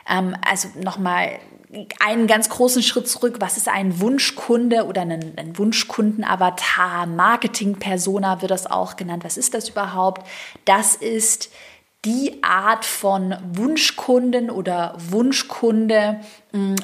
Ähm, 0.09 0.35
also 0.45 0.67
nochmal 0.81 1.39
einen 1.99 2.27
ganz 2.27 2.49
großen 2.49 2.83
Schritt 2.83 3.07
zurück. 3.07 3.37
Was 3.39 3.57
ist 3.57 3.69
ein 3.69 3.99
Wunschkunde 3.99 4.85
oder 4.85 5.01
ein, 5.01 5.33
ein 5.37 5.57
Wunschkunden-Avatar? 5.57 7.05
Marketing-Persona 7.05 8.41
wird 8.41 8.51
das 8.51 8.67
auch 8.67 8.95
genannt. 8.95 9.23
Was 9.23 9.37
ist 9.37 9.53
das 9.53 9.69
überhaupt? 9.69 10.27
Das 10.65 10.95
ist 10.95 11.49
die 12.03 12.43
Art 12.43 12.83
von 12.83 13.35
Wunschkunden 13.53 14.49
oder 14.49 14.95
Wunschkunde, 14.97 16.19
mm, 16.51 16.75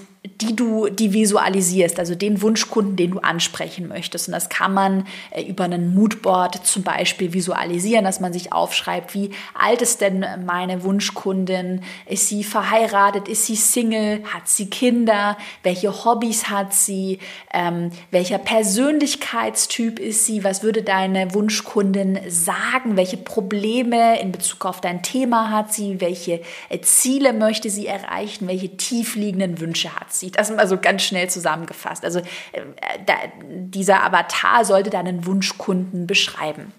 die 0.42 0.56
du 0.56 0.90
die 0.90 1.14
visualisierst, 1.14 2.00
also 2.00 2.16
den 2.16 2.42
Wunschkunden, 2.42 2.96
den 2.96 3.12
du 3.12 3.20
ansprechen 3.20 3.88
möchtest. 3.88 4.28
Und 4.28 4.34
das 4.34 4.50
kann 4.50 4.74
man 4.74 5.08
äh, 5.32 5.44
über 5.44 5.66
einen 5.66 5.94
Moodboard 5.94 6.66
zum 6.66 6.84
Beispiel 6.84 7.34
visualisieren, 7.34 8.06
dass 8.06 8.20
man 8.20 8.34
sich 8.34 8.54
aufschreibt, 8.54 9.14
wie 9.14 9.32
alt 9.54 9.82
ist 9.82 10.02
denn 10.02 10.26
meine 10.46 10.84
Wunschkundin? 10.84 11.82
Ist 12.06 12.28
sie 12.28 12.44
verheiratet? 12.44 13.28
Ist 13.28 13.46
sie 13.46 13.56
Single? 13.56 14.24
Hat 14.34 14.48
sie 14.48 14.70
Kinder? 14.70 15.38
Welche 15.64 16.06
Hobbys 16.06 16.50
hat 16.50 16.74
sie? 16.74 17.20
Ähm, 17.54 17.92
welcher 18.12 18.38
Persönlichkeitstyp 18.38 20.00
ist 20.00 20.26
sie? 20.26 20.44
Was 20.44 20.64
würde 20.64 20.84
deine 20.84 21.34
Wunschkundin 21.34 22.20
sagen? 22.28 22.98
Welche 22.98 23.18
Probleme 23.18 24.20
in 24.20 24.32
Bezug 24.32 24.66
auf 24.66 24.82
dein 24.82 25.04
Thema 25.04 25.52
hat 25.52 25.74
sie? 25.74 26.02
Welche 26.02 26.42
äh, 26.70 26.80
Ziele 26.82 27.34
möchte 27.34 27.70
sie 27.70 27.88
erreichen? 27.88 28.48
Welche 28.48 28.76
tiefliegenden 28.78 29.60
Wünsche 29.60 29.96
hat 29.96 30.14
sie? 30.14 30.17
Sieht. 30.20 30.38
Das 30.38 30.50
mal 30.52 30.68
so 30.68 30.78
ganz 30.78 31.04
schnell 31.04 31.30
zusammengefasst. 31.30 32.04
Also 32.04 32.20
äh, 32.20 32.62
da, 33.06 33.14
dieser 33.44 34.04
Avatar 34.04 34.66
sollte 34.66 34.90
deinen 34.90 35.26
Wunschkunden 35.26 36.08
beschreiben. 36.08 36.74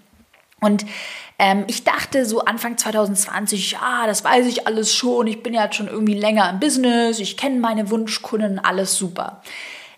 Und 0.61 0.85
ähm, 1.38 1.64
ich 1.68 1.85
dachte 1.85 2.27
so 2.27 2.40
Anfang 2.40 2.77
2020, 2.77 3.72
ja, 3.72 4.07
das 4.07 4.24
weiß 4.24 4.46
ich 4.46 4.66
alles 4.66 4.92
schon, 4.92 5.29
ich 5.29 5.42
bin 5.42 5.55
ja 5.55 5.72
schon 5.72 5.87
irgendwie 5.87 6.14
länger 6.14 6.51
im 6.51 6.59
Business, 6.59 7.20
ich 7.20 7.37
kenne 7.37 7.61
meine 7.61 7.90
Wunschkunden, 7.90 8.59
alles 8.59 8.96
super. 8.96 9.40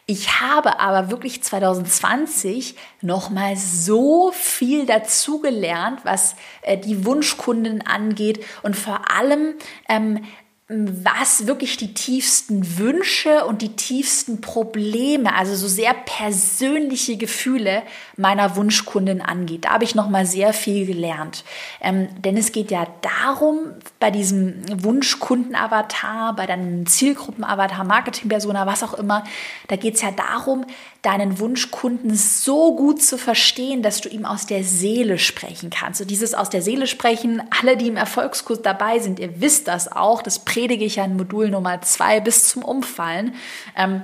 Ich 0.04 0.40
habe 0.40 0.80
aber 0.80 1.10
wirklich 1.10 1.40
2020 1.40 2.74
nochmal 3.00 3.56
so 3.56 4.32
viel 4.32 4.84
dazugelernt, 4.84 6.00
was 6.02 6.34
äh, 6.62 6.76
die 6.76 7.06
Wunschkunden 7.06 7.86
angeht 7.86 8.44
und 8.62 8.74
vor 8.74 9.10
allem 9.14 9.54
ähm, 9.88 10.24
was 10.72 11.48
wirklich 11.48 11.78
die 11.78 11.94
tiefsten 11.94 12.78
Wünsche 12.78 13.44
und 13.44 13.60
die 13.60 13.74
tiefsten 13.74 14.40
Probleme, 14.40 15.34
also 15.34 15.56
so 15.56 15.66
sehr 15.66 15.92
persönliche 15.92 17.16
Gefühle 17.16 17.82
meiner 18.16 18.54
Wunschkundin 18.54 19.20
angeht. 19.20 19.64
Da 19.64 19.70
habe 19.70 19.82
ich 19.82 19.96
noch 19.96 20.08
mal 20.08 20.26
sehr 20.26 20.52
viel 20.52 20.86
gelernt, 20.86 21.42
ähm, 21.80 22.08
denn 22.22 22.36
es 22.36 22.52
geht 22.52 22.70
ja 22.70 22.86
darum, 23.02 23.58
bei 23.98 24.12
diesem 24.12 24.62
Wunschkunden-Avatar, 24.84 26.36
bei 26.36 26.46
deinem 26.46 26.86
Zielgruppen-Avatar, 26.86 27.82
Marketing-Persona, 27.82 28.64
was 28.64 28.84
auch 28.84 28.94
immer, 28.94 29.24
da 29.66 29.74
geht 29.74 29.96
es 29.96 30.02
ja 30.02 30.12
darum, 30.12 30.64
deinen 31.02 31.38
Wunschkunden 31.38 32.14
so 32.14 32.76
gut 32.76 33.02
zu 33.02 33.16
verstehen, 33.16 33.82
dass 33.82 34.02
du 34.02 34.08
ihm 34.10 34.26
aus 34.26 34.46
der 34.46 34.64
Seele 34.64 35.18
sprechen 35.18 35.70
kannst. 35.70 36.00
Und 36.02 36.10
dieses 36.10 36.34
aus 36.34 36.50
der 36.50 36.60
Seele 36.60 36.86
sprechen, 36.86 37.42
alle, 37.58 37.76
die 37.76 37.88
im 37.88 37.96
Erfolgskurs 37.96 38.60
dabei 38.60 38.98
sind, 38.98 39.18
ihr 39.18 39.40
wisst 39.40 39.66
das 39.68 39.90
auch, 39.90 40.22
das 40.22 40.40
predige 40.40 40.84
ich 40.84 40.96
ja 40.96 41.04
in 41.04 41.16
Modul 41.16 41.48
Nummer 41.48 41.80
zwei 41.80 42.20
bis 42.20 42.48
zum 42.48 42.62
Umfallen. 42.62 43.34
Ähm, 43.76 44.02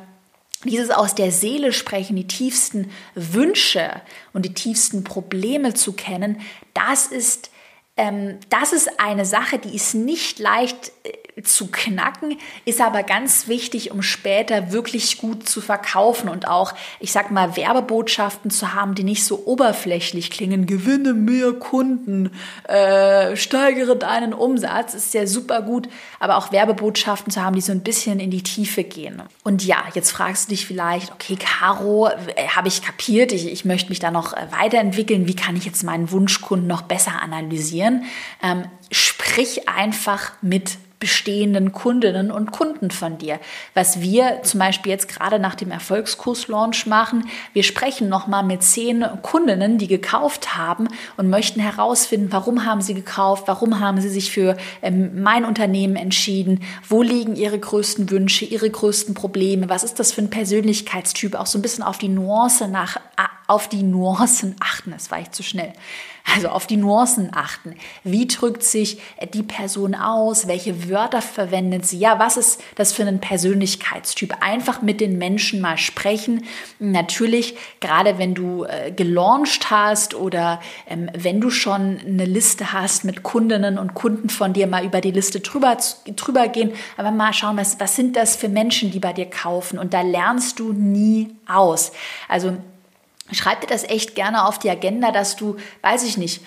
dieses 0.64 0.90
aus 0.90 1.14
der 1.14 1.32
Seele 1.32 1.72
sprechen, 1.72 2.16
die 2.16 2.26
tiefsten 2.26 2.90
Wünsche 3.14 4.00
und 4.32 4.46
die 4.46 4.54
tiefsten 4.54 5.04
Probleme 5.04 5.74
zu 5.74 5.92
kennen, 5.92 6.40
das 6.72 7.06
ist, 7.06 7.50
ähm, 7.98 8.38
das 8.48 8.72
ist 8.72 8.98
eine 8.98 9.26
Sache, 9.26 9.59
die 9.59 9.76
ist 9.76 9.94
nicht 9.94 10.38
leicht 10.38 10.92
äh, 11.04 11.12
zu 11.44 11.66
knacken, 11.66 12.38
ist 12.64 12.81
aber 12.81 13.03
ganz 13.03 13.46
wichtig, 13.46 13.90
um 13.90 14.01
später 14.01 14.72
wirklich 14.72 15.18
gut 15.18 15.46
zu 15.46 15.61
verkaufen 15.61 16.31
und 16.31 16.49
auch, 16.49 16.72
ich 16.99 17.12
sag 17.12 17.31
mal, 17.31 17.57
Werbebotschaften 17.57 18.51
zu 18.51 18.72
haben, 18.72 18.94
die 18.94 19.05
nicht 19.05 19.22
so 19.22 19.42
oberflächlich 19.44 20.31
klingen. 20.31 20.64
Gewinne 20.64 21.12
mehr 21.12 21.53
Kunden, 21.53 22.31
äh, 22.64 23.37
steigere 23.37 23.96
deinen 23.96 24.33
Umsatz, 24.33 24.94
ist 24.94 25.12
ja 25.12 25.27
super 25.27 25.61
gut, 25.61 25.88
aber 26.20 26.38
auch 26.38 26.53
Werbebotschaften 26.53 27.31
zu 27.31 27.42
haben, 27.42 27.55
die 27.55 27.61
so 27.61 27.72
ein 27.72 27.83
bisschen 27.83 28.18
in 28.18 28.31
die 28.31 28.42
Tiefe 28.42 28.83
gehen. 28.83 29.22
Und 29.44 29.62
ja, 29.62 29.85
jetzt 29.92 30.12
fragst 30.12 30.46
du 30.46 30.51
dich 30.51 30.64
vielleicht, 30.64 31.12
okay, 31.12 31.37
Caro, 31.37 32.09
äh, 32.09 32.49
habe 32.49 32.68
ich 32.68 32.81
kapiert, 32.81 33.33
ich, 33.33 33.53
ich 33.53 33.66
möchte 33.66 33.90
mich 33.90 33.99
da 33.99 34.11
noch 34.11 34.33
äh, 34.33 34.46
weiterentwickeln, 34.59 35.29
wie 35.29 35.37
kann 35.37 35.57
ich 35.57 35.66
jetzt 35.66 35.85
meinen 35.85 36.11
Wunschkunden 36.11 36.66
noch 36.66 36.83
besser 36.83 37.20
analysieren? 37.20 38.05
Ähm, 38.42 38.64
sprich 38.90 39.68
einfach 39.68 40.33
mit 40.40 40.79
bestehenden 40.98 41.72
Kundinnen 41.72 42.30
und 42.30 42.52
Kunden 42.52 42.90
von 42.90 43.18
dir. 43.18 43.38
Was 43.74 44.00
wir 44.00 44.42
zum 44.42 44.61
Beispiel 44.61 44.92
jetzt 44.92 45.09
gerade 45.09 45.38
nach 45.38 45.54
dem 45.54 45.70
Erfolgskurs-Launch 45.70 46.87
machen, 46.87 47.28
wir 47.52 47.62
sprechen 47.62 48.09
nochmal 48.09 48.44
mit 48.44 48.62
zehn 48.62 49.04
Kundinnen, 49.22 49.78
die 49.78 49.88
gekauft 49.88 50.56
haben 50.56 50.88
und 51.16 51.28
möchten 51.28 51.61
herausfinden, 51.61 52.28
warum 52.30 52.64
haben 52.64 52.80
sie 52.80 52.94
gekauft, 52.94 53.44
warum 53.46 53.80
haben 53.80 54.00
sie 54.00 54.09
sich 54.09 54.30
für 54.30 54.56
ähm, 54.80 55.22
mein 55.22 55.44
Unternehmen 55.44 55.96
entschieden, 55.96 56.61
wo 56.88 57.02
liegen 57.02 57.37
ihre 57.37 57.59
größten 57.59 58.11
Wünsche, 58.11 58.46
ihre 58.46 58.70
größten 58.70 59.14
Probleme, 59.14 59.68
was 59.68 59.85
ist 59.85 60.00
das 60.00 60.12
für 60.12 60.22
ein 60.22 60.30
Persönlichkeitstyp, 60.30 61.35
auch 61.35 61.46
so 61.46 61.59
ein 61.59 61.62
bisschen 61.62 61.85
auf 61.85 61.98
die 61.98 62.09
Nuance 62.09 62.68
nach, 62.68 62.96
auf 63.46 63.68
die 63.68 63.82
Nuancen 63.82 64.56
achten, 64.61 64.90
das 64.90 65.11
war 65.11 65.20
ich 65.20 65.30
zu 65.30 65.42
schnell. 65.42 65.72
Also 66.35 66.48
auf 66.48 66.66
die 66.66 66.76
Nuancen 66.76 67.30
achten. 67.32 67.76
Wie 68.02 68.26
drückt 68.26 68.64
sich 68.64 69.00
die 69.32 69.44
Person 69.44 69.94
aus? 69.94 70.48
Welche 70.48 70.90
Wörter 70.90 71.22
verwendet 71.22 71.87
sie? 71.87 71.98
Ja, 71.98 72.18
was 72.18 72.37
ist 72.37 72.61
das 72.74 72.92
für 72.92 73.04
ein 73.04 73.20
Persönlichkeitstyp? 73.20 74.35
Einfach 74.40 74.82
mit 74.82 75.00
den 75.00 75.18
Menschen 75.18 75.61
mal 75.61 75.78
sprechen. 75.78 76.44
Natürlich, 76.80 77.56
gerade 77.78 78.18
wenn 78.18 78.35
du 78.35 78.64
äh, 78.64 78.90
gelauncht 78.90 79.70
hast 79.70 80.14
oder 80.14 80.61
ähm, 80.88 81.09
wenn 81.16 81.40
du 81.40 81.50
schon 81.50 82.00
eine 82.04 82.24
Liste 82.24 82.72
hast 82.72 83.04
mit 83.04 83.22
Kundinnen 83.22 83.78
und 83.78 83.94
Kunden 83.94 84.28
von 84.28 84.52
dir, 84.52 84.66
mal 84.66 84.85
über 84.85 85.00
die 85.00 85.12
Liste 85.12 85.38
drüber, 85.38 85.76
drüber 86.16 86.48
gehen, 86.48 86.72
aber 86.96 87.12
mal 87.12 87.32
schauen, 87.35 87.56
was, 87.56 87.78
was 87.78 87.94
sind 87.94 88.16
das 88.16 88.35
für 88.35 88.48
Menschen, 88.48 88.90
die 88.90 88.98
bei 88.98 89.12
dir 89.12 89.30
kaufen? 89.30 89.78
Und 89.78 89.94
da 89.94 90.00
lernst 90.00 90.59
du 90.59 90.72
nie 90.72 91.37
aus. 91.46 91.92
Also 92.28 92.56
schreib 93.33 93.61
dir 93.61 93.67
das 93.67 93.85
echt 93.85 94.15
gerne 94.15 94.47
auf 94.47 94.59
die 94.59 94.71
Agenda, 94.71 95.11
dass 95.12 95.37
du, 95.37 95.57
weiß 95.83 96.05
ich 96.05 96.17
nicht, 96.17 96.43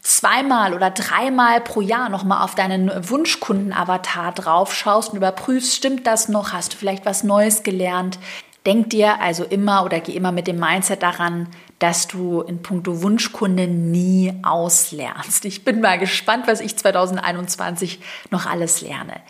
zweimal 0.00 0.72
oder 0.72 0.90
dreimal 0.90 1.60
pro 1.60 1.80
Jahr 1.80 2.08
nochmal 2.08 2.44
auf 2.44 2.54
deinen 2.54 2.90
Wunschkunden-Avatar 3.08 4.32
drauf 4.32 4.74
schaust 4.74 5.10
und 5.10 5.16
überprüfst, 5.16 5.74
stimmt 5.74 6.06
das 6.06 6.28
noch? 6.28 6.52
Hast 6.52 6.74
du 6.74 6.76
vielleicht 6.76 7.04
was 7.04 7.24
Neues 7.24 7.62
gelernt? 7.64 8.18
Denk 8.66 8.90
dir 8.90 9.20
also 9.20 9.44
immer 9.44 9.84
oder 9.84 10.00
geh 10.00 10.12
immer 10.12 10.32
mit 10.32 10.46
dem 10.46 10.58
Mindset 10.58 11.02
daran, 11.02 11.48
dass 11.78 12.08
du 12.08 12.40
in 12.40 12.62
puncto 12.62 13.02
Wunschkunde 13.02 13.68
nie 13.68 14.32
auslernst. 14.42 15.44
Ich 15.44 15.64
bin 15.64 15.80
mal 15.80 15.98
gespannt, 15.98 16.46
was 16.46 16.60
ich 16.60 16.76
2021 16.76 18.00
noch 18.30 18.46
alles 18.46 18.80
lerne. 18.80 19.20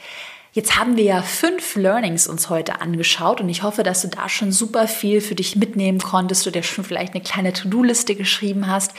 Jetzt 0.56 0.78
haben 0.78 0.96
wir 0.96 1.04
ja 1.04 1.20
fünf 1.20 1.76
Learnings 1.76 2.26
uns 2.26 2.48
heute 2.48 2.80
angeschaut 2.80 3.42
und 3.42 3.48
ich 3.50 3.62
hoffe, 3.62 3.82
dass 3.82 4.00
du 4.00 4.08
da 4.08 4.26
schon 4.30 4.52
super 4.52 4.88
viel 4.88 5.20
für 5.20 5.34
dich 5.34 5.54
mitnehmen 5.54 5.98
konntest, 5.98 6.46
du 6.46 6.50
dir 6.50 6.62
schon 6.62 6.82
vielleicht 6.82 7.12
eine 7.12 7.22
kleine 7.22 7.52
To-Do-Liste 7.52 8.14
geschrieben 8.14 8.66
hast. 8.66 8.92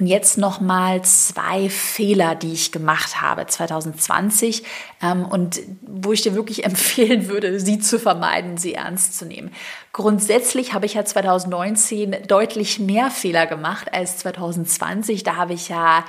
Und 0.00 0.06
jetzt 0.06 0.38
nochmal 0.38 1.02
zwei 1.02 1.68
Fehler, 1.68 2.34
die 2.34 2.54
ich 2.54 2.72
gemacht 2.72 3.20
habe 3.20 3.46
2020 3.46 4.62
ähm, 5.02 5.26
und 5.26 5.60
wo 5.82 6.14
ich 6.14 6.22
dir 6.22 6.34
wirklich 6.34 6.64
empfehlen 6.64 7.28
würde, 7.28 7.60
sie 7.60 7.78
zu 7.78 7.98
vermeiden, 7.98 8.56
sie 8.56 8.72
ernst 8.72 9.18
zu 9.18 9.26
nehmen. 9.26 9.52
Grundsätzlich 9.92 10.72
habe 10.72 10.86
ich 10.86 10.94
ja 10.94 11.04
2019 11.04 12.26
deutlich 12.26 12.78
mehr 12.78 13.10
Fehler 13.10 13.46
gemacht 13.46 13.92
als 13.92 14.16
2020. 14.16 15.24
Da 15.24 15.36
habe 15.36 15.52
ich 15.52 15.68
ja 15.68 16.06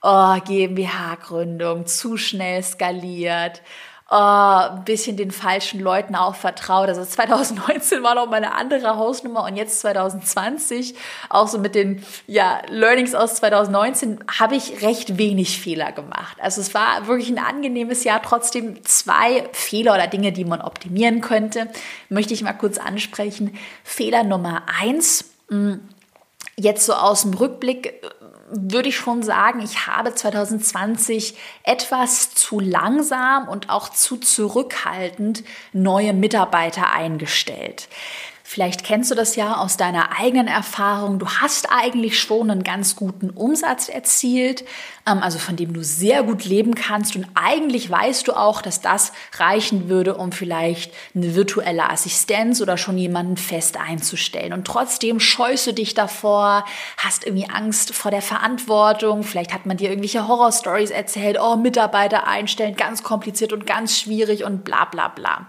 oh, 0.00 0.36
GmbH-Gründung 0.42 1.84
zu 1.84 2.16
schnell 2.16 2.62
skaliert 2.62 3.60
äh, 4.10 4.14
ein 4.14 4.84
bisschen 4.84 5.16
den 5.16 5.30
falschen 5.30 5.80
Leuten 5.80 6.14
auch 6.14 6.34
vertraut. 6.34 6.88
Also 6.88 7.04
2019 7.04 8.02
war 8.02 8.14
noch 8.14 8.26
mal 8.26 8.36
eine 8.36 8.54
andere 8.54 8.96
Hausnummer 8.96 9.44
und 9.44 9.56
jetzt 9.56 9.80
2020, 9.80 10.94
auch 11.28 11.48
so 11.48 11.58
mit 11.58 11.74
den 11.74 12.02
ja, 12.26 12.62
Learnings 12.68 13.14
aus 13.14 13.36
2019, 13.36 14.24
habe 14.38 14.56
ich 14.56 14.82
recht 14.82 15.18
wenig 15.18 15.60
Fehler 15.60 15.92
gemacht. 15.92 16.38
Also 16.40 16.60
es 16.60 16.72
war 16.72 17.06
wirklich 17.06 17.28
ein 17.28 17.38
angenehmes 17.38 18.04
Jahr, 18.04 18.22
trotzdem 18.22 18.82
zwei 18.84 19.48
Fehler 19.52 19.94
oder 19.94 20.06
Dinge, 20.06 20.32
die 20.32 20.44
man 20.44 20.62
optimieren 20.62 21.20
könnte, 21.20 21.68
möchte 22.08 22.32
ich 22.32 22.42
mal 22.42 22.54
kurz 22.54 22.78
ansprechen. 22.78 23.58
Fehler 23.84 24.24
Nummer 24.24 24.62
eins, 24.80 25.26
hm, 25.50 25.80
jetzt 26.56 26.86
so 26.86 26.94
aus 26.94 27.22
dem 27.22 27.34
Rückblick 27.34 28.02
würde 28.50 28.88
ich 28.88 28.96
schon 28.96 29.22
sagen, 29.22 29.60
ich 29.60 29.86
habe 29.86 30.14
2020 30.14 31.36
etwas 31.64 32.34
zu 32.34 32.60
langsam 32.60 33.48
und 33.48 33.70
auch 33.70 33.88
zu 33.88 34.16
zurückhaltend 34.16 35.44
neue 35.72 36.12
Mitarbeiter 36.12 36.90
eingestellt. 36.90 37.88
Vielleicht 38.50 38.82
kennst 38.82 39.10
du 39.10 39.14
das 39.14 39.36
ja 39.36 39.58
aus 39.58 39.76
deiner 39.76 40.18
eigenen 40.18 40.48
Erfahrung. 40.48 41.18
Du 41.18 41.28
hast 41.28 41.70
eigentlich 41.70 42.18
schon 42.18 42.50
einen 42.50 42.64
ganz 42.64 42.96
guten 42.96 43.28
Umsatz 43.28 43.90
erzielt, 43.90 44.64
ähm, 45.06 45.22
also 45.22 45.38
von 45.38 45.54
dem 45.54 45.74
du 45.74 45.84
sehr 45.84 46.22
gut 46.22 46.46
leben 46.46 46.74
kannst. 46.74 47.14
Und 47.14 47.26
eigentlich 47.34 47.90
weißt 47.90 48.26
du 48.26 48.32
auch, 48.32 48.62
dass 48.62 48.80
das 48.80 49.12
reichen 49.36 49.90
würde, 49.90 50.14
um 50.14 50.32
vielleicht 50.32 50.94
eine 51.14 51.34
virtuelle 51.34 51.90
Assistenz 51.90 52.62
oder 52.62 52.78
schon 52.78 52.96
jemanden 52.96 53.36
fest 53.36 53.76
einzustellen. 53.76 54.54
Und 54.54 54.66
trotzdem 54.66 55.20
scheust 55.20 55.66
du 55.66 55.74
dich 55.74 55.92
davor, 55.92 56.64
hast 56.96 57.26
irgendwie 57.26 57.50
Angst 57.50 57.94
vor 57.94 58.10
der 58.10 58.22
Verantwortung. 58.22 59.24
Vielleicht 59.24 59.52
hat 59.52 59.66
man 59.66 59.76
dir 59.76 59.90
irgendwelche 59.90 60.26
Horrorstories 60.26 60.90
erzählt. 60.90 61.36
Oh, 61.38 61.56
Mitarbeiter 61.56 62.26
einstellen, 62.26 62.76
ganz 62.76 63.02
kompliziert 63.02 63.52
und 63.52 63.66
ganz 63.66 63.98
schwierig 63.98 64.44
und 64.44 64.64
bla 64.64 64.86
bla 64.86 65.08
bla. 65.08 65.46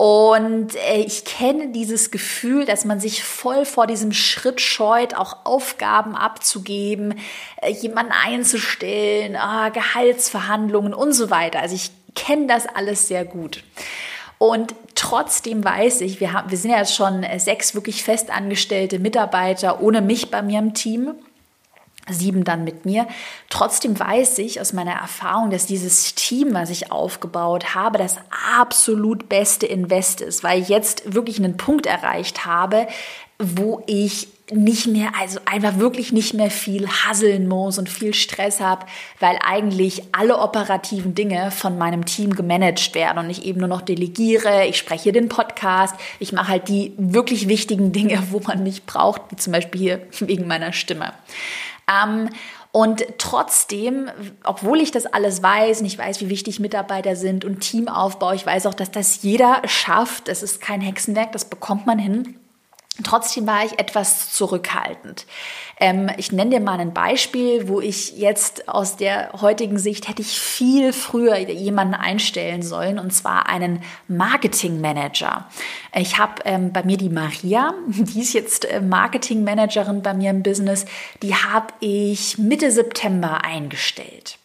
Und 0.00 0.76
äh, 0.76 1.02
ich 1.02 1.26
kenne 1.26 1.72
dieses 1.72 2.10
Gefühl, 2.10 2.64
dass 2.64 2.86
man 2.86 3.00
sich 3.00 3.22
voll 3.22 3.66
vor 3.66 3.86
diesem 3.86 4.14
Schritt 4.14 4.58
scheut, 4.62 5.12
auch 5.14 5.44
Aufgaben 5.44 6.16
abzugeben, 6.16 7.20
äh, 7.60 7.70
jemanden 7.70 8.12
einzustellen, 8.12 9.36
ah, 9.36 9.68
Gehaltsverhandlungen 9.68 10.94
und 10.94 11.12
so 11.12 11.28
weiter. 11.28 11.60
Also 11.60 11.74
ich 11.74 11.90
kenne 12.14 12.46
das 12.46 12.66
alles 12.66 13.08
sehr 13.08 13.26
gut. 13.26 13.62
Und 14.38 14.74
trotzdem 14.94 15.62
weiß 15.62 16.00
ich, 16.00 16.18
wir, 16.18 16.32
haben, 16.32 16.50
wir 16.50 16.56
sind 16.56 16.70
ja 16.70 16.78
jetzt 16.78 16.94
schon 16.94 17.22
sechs 17.36 17.74
wirklich 17.74 18.02
festangestellte 18.02 19.00
Mitarbeiter 19.00 19.82
ohne 19.82 20.00
mich 20.00 20.30
bei 20.30 20.40
mir 20.40 20.60
im 20.60 20.72
Team 20.72 21.14
sieben 22.08 22.44
dann 22.44 22.64
mit 22.64 22.84
mir. 22.84 23.06
Trotzdem 23.48 23.98
weiß 23.98 24.38
ich 24.38 24.60
aus 24.60 24.72
meiner 24.72 24.92
Erfahrung, 24.92 25.50
dass 25.50 25.66
dieses 25.66 26.14
Team, 26.14 26.54
was 26.54 26.70
ich 26.70 26.90
aufgebaut 26.92 27.74
habe, 27.74 27.98
das 27.98 28.16
absolut 28.58 29.28
beste 29.28 29.66
Invest 29.66 30.20
ist, 30.20 30.42
weil 30.42 30.62
ich 30.62 30.68
jetzt 30.68 31.14
wirklich 31.14 31.38
einen 31.38 31.56
Punkt 31.56 31.86
erreicht 31.86 32.46
habe, 32.46 32.86
wo 33.38 33.82
ich 33.86 34.28
nicht 34.52 34.86
mehr, 34.86 35.12
also 35.18 35.38
einfach 35.44 35.78
wirklich 35.78 36.12
nicht 36.12 36.34
mehr 36.34 36.50
viel 36.50 36.88
hasseln 36.88 37.48
muss 37.48 37.78
und 37.78 37.88
viel 37.88 38.14
Stress 38.14 38.60
habe, 38.60 38.86
weil 39.18 39.38
eigentlich 39.44 40.02
alle 40.12 40.38
operativen 40.38 41.14
Dinge 41.14 41.50
von 41.50 41.78
meinem 41.78 42.04
Team 42.04 42.34
gemanagt 42.34 42.94
werden 42.94 43.18
und 43.18 43.30
ich 43.30 43.44
eben 43.44 43.60
nur 43.60 43.68
noch 43.68 43.82
delegiere, 43.82 44.66
ich 44.66 44.76
spreche 44.76 45.12
den 45.12 45.28
Podcast, 45.28 45.94
ich 46.18 46.32
mache 46.32 46.48
halt 46.48 46.68
die 46.68 46.92
wirklich 46.96 47.48
wichtigen 47.48 47.92
Dinge, 47.92 48.22
wo 48.30 48.40
man 48.40 48.62
mich 48.62 48.84
braucht, 48.84 49.22
wie 49.30 49.36
zum 49.36 49.52
Beispiel 49.52 49.80
hier 49.80 50.00
wegen 50.18 50.46
meiner 50.46 50.72
Stimme. 50.72 51.12
Ähm, 51.90 52.28
und 52.72 53.04
trotzdem, 53.18 54.08
obwohl 54.44 54.80
ich 54.80 54.92
das 54.92 55.06
alles 55.06 55.42
weiß 55.42 55.80
und 55.80 55.86
ich 55.86 55.98
weiß, 55.98 56.20
wie 56.20 56.28
wichtig 56.28 56.60
Mitarbeiter 56.60 57.16
sind 57.16 57.44
und 57.44 57.60
Teamaufbau, 57.60 58.32
ich 58.32 58.46
weiß 58.46 58.66
auch, 58.66 58.74
dass 58.74 58.92
das 58.92 59.22
jeder 59.22 59.60
schafft. 59.64 60.28
Das 60.28 60.42
ist 60.44 60.60
kein 60.60 60.80
Hexenwerk, 60.80 61.32
das 61.32 61.44
bekommt 61.44 61.86
man 61.86 61.98
hin. 61.98 62.36
Trotzdem 63.04 63.46
war 63.46 63.64
ich 63.64 63.78
etwas 63.78 64.32
zurückhaltend. 64.32 65.24
Ähm, 65.78 66.10
ich 66.18 66.32
nenne 66.32 66.50
dir 66.50 66.60
mal 66.60 66.78
ein 66.80 66.92
Beispiel, 66.92 67.68
wo 67.68 67.80
ich 67.80 68.16
jetzt 68.18 68.68
aus 68.68 68.96
der 68.96 69.32
heutigen 69.40 69.78
Sicht 69.78 70.08
hätte 70.08 70.22
ich 70.22 70.38
viel 70.38 70.92
früher 70.92 71.38
jemanden 71.38 71.94
einstellen 71.94 72.62
sollen, 72.62 72.98
und 72.98 73.12
zwar 73.12 73.48
einen 73.48 73.82
Marketingmanager. 74.08 75.46
Ich 75.94 76.18
habe 76.18 76.42
ähm, 76.44 76.72
bei 76.72 76.82
mir 76.82 76.96
die 76.96 77.08
Maria, 77.08 77.74
die 77.86 78.20
ist 78.20 78.34
jetzt 78.34 78.66
äh, 78.66 78.80
Marketingmanagerin 78.80 80.02
bei 80.02 80.12
mir 80.12 80.30
im 80.30 80.42
Business, 80.42 80.84
die 81.22 81.34
habe 81.34 81.68
ich 81.80 82.38
Mitte 82.38 82.70
September 82.70 83.44
eingestellt. 83.44 84.36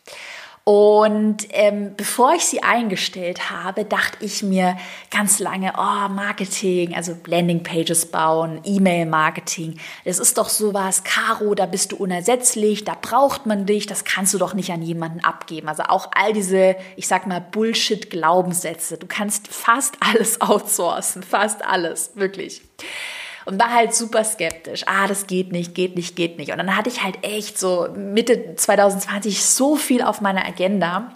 Und 0.67 1.45
ähm, 1.51 1.93
bevor 1.95 2.33
ich 2.33 2.45
sie 2.45 2.63
eingestellt 2.63 3.51
habe, 3.51 3.85
dachte 3.85 4.25
ich 4.25 4.41
mir 4.41 4.75
ganz 5.11 5.37
lange, 5.37 5.73
oh, 5.77 6.09
Marketing, 6.09 6.95
also 6.95 7.15
Landingpages 7.27 8.07
bauen, 8.07 8.61
E-Mail-Marketing, 8.63 9.79
das 10.05 10.17
ist 10.17 10.39
doch 10.39 10.49
sowas, 10.49 11.03
Caro, 11.03 11.53
da 11.53 11.67
bist 11.67 11.91
du 11.91 11.97
unersetzlich, 11.97 12.83
da 12.83 12.97
braucht 12.99 13.45
man 13.45 13.67
dich, 13.67 13.85
das 13.85 14.05
kannst 14.05 14.33
du 14.33 14.39
doch 14.39 14.55
nicht 14.55 14.71
an 14.71 14.81
jemanden 14.81 15.19
abgeben. 15.19 15.69
Also 15.69 15.83
auch 15.83 16.09
all 16.15 16.33
diese, 16.33 16.75
ich 16.95 17.07
sag 17.07 17.27
mal, 17.27 17.41
Bullshit-Glaubenssätze. 17.41 18.97
Du 18.97 19.05
kannst 19.05 19.47
fast 19.47 19.97
alles 19.99 20.41
outsourcen, 20.41 21.21
fast 21.21 21.63
alles, 21.63 22.09
wirklich 22.15 22.63
und 23.45 23.59
war 23.59 23.73
halt 23.73 23.93
super 23.93 24.23
skeptisch. 24.23 24.83
Ah, 24.87 25.07
das 25.07 25.27
geht 25.27 25.51
nicht, 25.51 25.75
geht 25.75 25.95
nicht, 25.95 26.15
geht 26.15 26.37
nicht. 26.37 26.51
Und 26.51 26.57
dann 26.57 26.75
hatte 26.75 26.89
ich 26.89 27.03
halt 27.03 27.17
echt 27.23 27.57
so 27.57 27.87
Mitte 27.95 28.55
2020 28.55 29.43
so 29.43 29.75
viel 29.75 30.01
auf 30.01 30.21
meiner 30.21 30.45
Agenda 30.45 31.11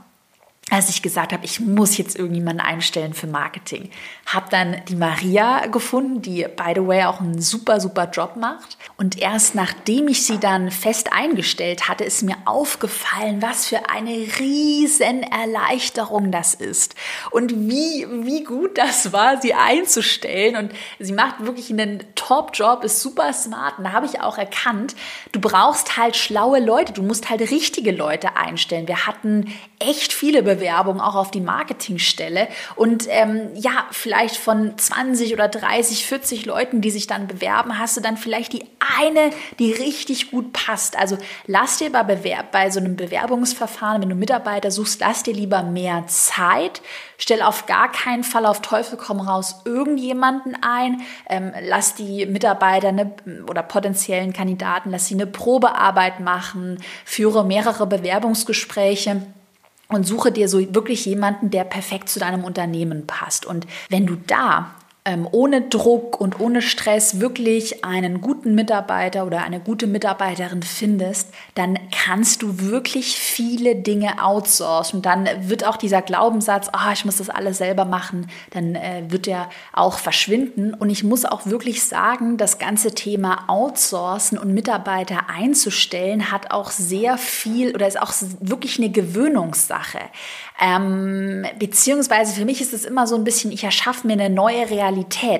als 0.69 0.89
ich 0.89 1.01
gesagt 1.01 1.34
habe, 1.34 1.45
ich 1.45 1.60
muss 1.60 1.97
jetzt 1.97 2.17
irgendjemanden 2.17 2.65
einstellen 2.65 3.13
für 3.13 3.27
Marketing. 3.27 3.89
Habe 4.27 4.47
dann 4.51 4.77
die 4.88 4.95
Maria 4.95 5.65
gefunden, 5.65 6.21
die, 6.21 6.43
by 6.43 6.73
the 6.75 6.86
way, 6.86 7.05
auch 7.05 7.19
einen 7.19 7.41
super, 7.41 7.79
super 7.79 8.10
Job 8.12 8.36
macht. 8.36 8.77
Und 8.97 9.17
erst 9.17 9.55
nachdem 9.55 10.08
ich 10.08 10.25
sie 10.25 10.38
dann 10.38 10.69
fest 10.69 11.12
eingestellt 11.12 11.89
hatte, 11.89 12.03
ist 12.03 12.21
mir 12.21 12.36
aufgefallen, 12.45 13.41
was 13.41 13.65
für 13.65 13.89
eine 13.89 14.12
riesen 14.12 15.23
Erleichterung 15.23 16.32
das 16.32 16.53
ist. 16.53 16.93
Und 17.32 17.51
wie, 17.51 18.05
wie 18.23 18.43
gut 18.43 18.77
das 18.77 19.12
war, 19.12 19.41
sie 19.41 19.55
einzustellen. 19.55 20.55
Und 20.55 20.71
sie 20.99 21.13
macht 21.13 21.43
wirklich 21.43 21.71
einen 21.71 22.03
Top-Job, 22.13 22.84
ist 22.84 23.01
super 23.01 23.34
smart. 23.34 23.79
Und 23.79 23.86
da 23.86 23.91
habe 23.91 24.05
ich 24.05 24.21
auch 24.21 24.38
erkannt, 24.38 24.95
du 25.32 25.39
brauchst 25.39 25.97
halt 25.97 26.15
schlaue 26.15 26.60
Leute. 26.60 26.93
Du 26.93 27.01
musst 27.01 27.29
halt 27.29 27.41
richtige 27.41 27.91
Leute 27.91 28.36
einstellen. 28.36 28.88
Wir 28.88 29.08
hatten 29.08 29.51
echt 29.79 30.13
viele 30.13 30.43
Bewerbungen 30.43 30.58
Bewerbung 30.59 30.99
auch 30.99 31.15
auf 31.15 31.31
die 31.31 31.41
Marketingstelle. 31.41 32.47
Und 32.75 33.07
ähm, 33.09 33.49
ja, 33.55 33.85
vielleicht 33.91 34.35
von 34.35 34.77
20 34.77 35.33
oder 35.33 35.47
30, 35.47 36.05
40 36.05 36.45
Leuten, 36.45 36.81
die 36.81 36.91
sich 36.91 37.07
dann 37.07 37.27
bewerben, 37.27 37.79
hast 37.79 37.95
du 37.97 38.01
dann 38.01 38.17
vielleicht 38.17 38.53
die 38.53 38.65
eine, 38.99 39.31
die 39.57 39.71
richtig 39.71 40.31
gut 40.31 40.51
passt. 40.53 40.97
Also 40.97 41.17
lass 41.47 41.77
dir 41.77 41.91
bei, 41.91 42.03
Bewerb, 42.03 42.51
bei 42.51 42.69
so 42.69 42.79
einem 42.79 42.95
Bewerbungsverfahren, 42.95 44.01
wenn 44.01 44.09
du 44.09 44.15
Mitarbeiter 44.15 44.69
suchst, 44.69 44.99
lass 44.99 45.23
dir 45.23 45.33
lieber 45.33 45.63
mehr 45.63 46.05
Zeit. 46.07 46.81
Stell 47.17 47.41
auf 47.41 47.65
gar 47.65 47.91
keinen 47.91 48.23
Fall 48.23 48.45
auf 48.45 48.61
Teufel 48.61 48.97
komm 48.97 49.21
raus 49.21 49.61
irgendjemanden 49.65 50.57
ein. 50.61 51.01
Ähm, 51.29 51.51
lass 51.61 51.95
die 51.95 52.25
Mitarbeiter 52.25 52.89
eine, 52.89 53.13
oder 53.49 53.63
potenziellen 53.63 54.33
Kandidaten, 54.33 54.91
lass 54.91 55.07
sie 55.07 55.15
eine 55.15 55.27
Probearbeit 55.27 56.19
machen, 56.19 56.79
führe 57.05 57.45
mehrere 57.45 57.87
Bewerbungsgespräche 57.87 59.21
und 59.89 60.06
suche 60.06 60.32
dir 60.32 60.47
so 60.47 60.60
wirklich 60.73 61.06
jemanden, 61.06 61.49
der 61.49 61.63
perfekt 61.63 62.10
zu 62.10 62.19
deinem 62.19 62.43
Unternehmen 62.43 63.08
passt. 63.08 63.45
Und 63.45 63.67
wenn 63.89 64.06
du 64.06 64.15
da 64.15 64.75
ähm, 65.05 65.27
ohne 65.31 65.62
Druck 65.62 66.19
und 66.19 66.39
ohne 66.41 66.62
Stress 66.62 67.21
wirklich 67.21 67.85
einen 67.85 68.19
guten 68.19 68.53
Mitarbeiter 68.53 69.25
oder 69.25 69.41
eine 69.41 69.62
gute 69.62 69.88
Mitarbeiterin 69.88 70.62
findest, 70.62 71.29
dann 71.55 71.79
kannst 71.91 72.41
du 72.41 72.59
wirklich 72.59 73.17
viele 73.17 73.77
Dinge 73.77 74.23
outsourcen. 74.23 75.01
Dann 75.01 75.27
wird 75.41 75.65
auch 75.65 75.77
dieser 75.77 76.01
Glaubenssatz, 76.01 76.69
oh, 76.73 76.91
ich 76.91 77.05
muss 77.05 77.17
das 77.17 77.29
alles 77.29 77.59
selber 77.59 77.85
machen, 77.85 78.29
dann 78.51 78.75
äh, 78.75 79.03
wird 79.07 79.27
er 79.27 79.49
auch 79.71 79.97
verschwinden. 79.97 80.73
Und 80.73 80.89
ich 80.89 81.05
muss 81.05 81.23
auch 81.23 81.45
wirklich 81.45 81.81
sagen, 81.83 82.38
das 82.38 82.59
ganze 82.59 82.93
Thema 82.93 83.45
Outsourcen 83.47 84.38
und 84.38 84.53
Mitarbeiter 84.53 85.29
einzustellen 85.33 86.29
hat 86.29 86.51
auch 86.51 86.71
sehr 86.71 87.17
viel 87.17 87.73
oder 87.73 87.88
ist 87.88 88.01
auch 88.01 88.13
wirklich 88.41 88.77
eine 88.77 88.89
Gewöhnungssache. 88.89 89.99
Ähm, 90.62 91.45
beziehungsweise 91.57 92.33
für 92.33 92.43
mich 92.43 92.59
ist 92.59 92.73
es 92.73 92.83
immer 92.83 93.07
so 93.07 93.15
ein 93.15 93.23
bisschen, 93.23 93.53
ich 93.53 93.63
erschaffe 93.63 94.05
mir 94.05 94.13
eine 94.13 94.29
neue 94.29 94.69
Realität. 94.69 94.88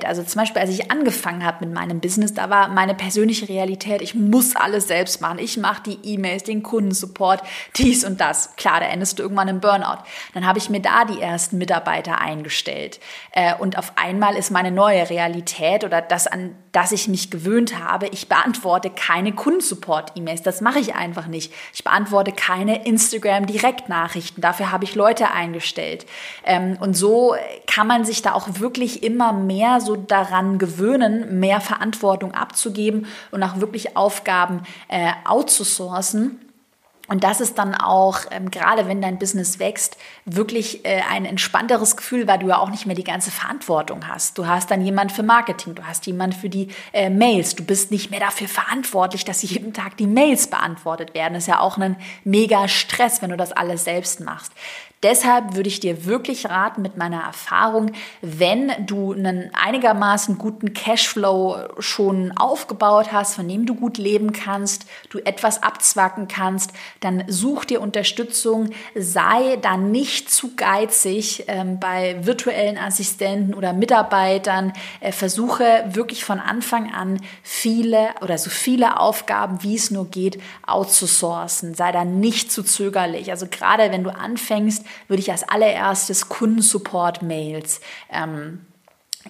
Also 0.04 0.22
zum 0.22 0.40
Beispiel, 0.40 0.62
als 0.62 0.70
ich 0.70 0.90
angefangen 0.90 1.44
habe 1.44 1.64
mit 1.66 1.74
meinem 1.74 2.00
Business, 2.00 2.34
da 2.34 2.50
war 2.50 2.68
meine 2.68 2.94
persönliche 2.94 3.48
Realität, 3.48 4.02
ich 4.02 4.14
muss 4.14 4.56
alles 4.56 4.88
selbst 4.88 5.20
machen. 5.20 5.38
Ich 5.38 5.56
mache 5.56 5.82
die 5.84 5.98
E-Mails, 6.02 6.44
den 6.44 6.62
Kundensupport, 6.62 7.42
dies 7.76 8.04
und 8.04 8.20
das. 8.20 8.56
Klar, 8.56 8.80
da 8.80 8.86
endest 8.86 9.18
du 9.18 9.22
irgendwann 9.22 9.48
im 9.48 9.60
Burnout. 9.60 10.02
Dann 10.34 10.46
habe 10.46 10.58
ich 10.58 10.70
mir 10.70 10.80
da 10.80 11.04
die 11.04 11.20
ersten 11.20 11.58
Mitarbeiter 11.58 12.18
eingestellt. 12.18 13.00
Äh, 13.32 13.54
und 13.54 13.78
auf 13.78 13.92
einmal 13.96 14.36
ist 14.36 14.50
meine 14.50 14.70
neue 14.70 15.08
Realität 15.10 15.84
oder 15.84 16.00
das, 16.00 16.26
an 16.26 16.54
das 16.72 16.92
ich 16.92 17.08
mich 17.08 17.32
gewöhnt 17.32 17.80
habe, 17.80 18.06
ich 18.06 18.28
beantworte 18.28 18.90
keine 18.90 19.32
Kundensupport-E-Mails. 19.32 20.42
Das 20.42 20.60
mache 20.60 20.78
ich 20.78 20.94
einfach 20.94 21.26
nicht. 21.26 21.52
Ich 21.74 21.82
beantworte 21.82 22.30
keine 22.30 22.86
Instagram-Direktnachrichten. 22.86 24.40
Dafür 24.40 24.70
habe 24.70 24.84
ich 24.84 24.94
Leute 24.94 25.10
Leute 25.10 25.32
eingestellt. 25.32 26.06
Ähm, 26.44 26.76
und 26.80 26.96
so 26.96 27.34
kann 27.66 27.86
man 27.86 28.04
sich 28.04 28.22
da 28.22 28.32
auch 28.32 28.60
wirklich 28.60 29.02
immer 29.02 29.32
mehr 29.46 29.80
so 29.80 29.96
daran 29.96 30.58
gewöhnen, 30.58 31.40
mehr 31.40 31.60
Verantwortung 31.60 32.32
abzugeben 32.32 33.06
und 33.30 33.42
auch 33.42 33.60
wirklich 33.60 33.96
Aufgaben 33.96 34.62
äh, 34.88 35.12
outzusourcen. 35.24 36.38
Und 37.10 37.24
das 37.24 37.40
ist 37.40 37.58
dann 37.58 37.74
auch, 37.74 38.20
ähm, 38.30 38.52
gerade 38.52 38.86
wenn 38.86 39.02
dein 39.02 39.18
Business 39.18 39.58
wächst, 39.58 39.96
wirklich 40.26 40.84
äh, 40.84 41.02
ein 41.10 41.24
entspannteres 41.24 41.96
Gefühl, 41.96 42.28
weil 42.28 42.38
du 42.38 42.46
ja 42.46 42.58
auch 42.58 42.70
nicht 42.70 42.86
mehr 42.86 42.94
die 42.94 43.02
ganze 43.02 43.32
Verantwortung 43.32 44.06
hast. 44.06 44.38
Du 44.38 44.46
hast 44.46 44.70
dann 44.70 44.80
jemand 44.80 45.10
für 45.10 45.24
Marketing, 45.24 45.74
du 45.74 45.82
hast 45.82 46.06
jemand 46.06 46.36
für 46.36 46.48
die 46.48 46.68
äh, 46.92 47.10
Mails, 47.10 47.56
du 47.56 47.64
bist 47.64 47.90
nicht 47.90 48.12
mehr 48.12 48.20
dafür 48.20 48.46
verantwortlich, 48.46 49.24
dass 49.24 49.42
jeden 49.42 49.72
Tag 49.72 49.96
die 49.96 50.06
Mails 50.06 50.46
beantwortet 50.46 51.12
werden. 51.12 51.34
Das 51.34 51.42
ist 51.42 51.48
ja 51.48 51.58
auch 51.58 51.78
ein 51.78 51.96
mega 52.22 52.68
Stress, 52.68 53.20
wenn 53.22 53.30
du 53.30 53.36
das 53.36 53.50
alles 53.50 53.82
selbst 53.82 54.20
machst. 54.20 54.52
Deshalb 55.02 55.54
würde 55.54 55.70
ich 55.70 55.80
dir 55.80 56.04
wirklich 56.04 56.50
raten 56.50 56.82
mit 56.82 56.98
meiner 56.98 57.22
Erfahrung, 57.22 57.92
wenn 58.20 58.70
du 58.84 59.14
einen 59.14 59.50
einigermaßen 59.54 60.36
guten 60.36 60.74
Cashflow 60.74 61.56
schon 61.78 62.36
aufgebaut 62.36 63.10
hast, 63.10 63.36
von 63.36 63.48
dem 63.48 63.64
du 63.64 63.74
gut 63.74 63.96
leben 63.96 64.32
kannst, 64.32 64.84
du 65.08 65.18
etwas 65.18 65.62
abzwacken 65.62 66.28
kannst, 66.28 66.72
dann 67.00 67.24
such 67.28 67.64
dir 67.64 67.80
Unterstützung, 67.80 68.68
sei 68.94 69.56
da 69.62 69.78
nicht 69.78 70.30
zu 70.30 70.54
geizig 70.54 71.44
ähm, 71.48 71.80
bei 71.80 72.18
virtuellen 72.26 72.76
Assistenten 72.76 73.54
oder 73.54 73.72
Mitarbeitern, 73.72 74.74
äh, 75.00 75.12
versuche 75.12 75.84
wirklich 75.92 76.26
von 76.26 76.40
Anfang 76.40 76.92
an 76.92 77.22
viele 77.42 78.10
oder 78.20 78.36
so 78.36 78.50
viele 78.50 79.00
Aufgaben, 79.00 79.62
wie 79.62 79.76
es 79.76 79.90
nur 79.90 80.10
geht, 80.10 80.38
outzusourcen, 80.66 81.74
sei 81.74 81.90
da 81.90 82.04
nicht 82.04 82.52
zu 82.52 82.62
zögerlich. 82.62 83.30
Also 83.30 83.46
gerade 83.50 83.90
wenn 83.92 84.04
du 84.04 84.10
anfängst, 84.10 84.84
würde 85.08 85.22
ich 85.22 85.30
als 85.30 85.48
allererstes 85.48 86.28
Kundensupport-Mails, 86.28 87.80
ähm, 88.10 88.66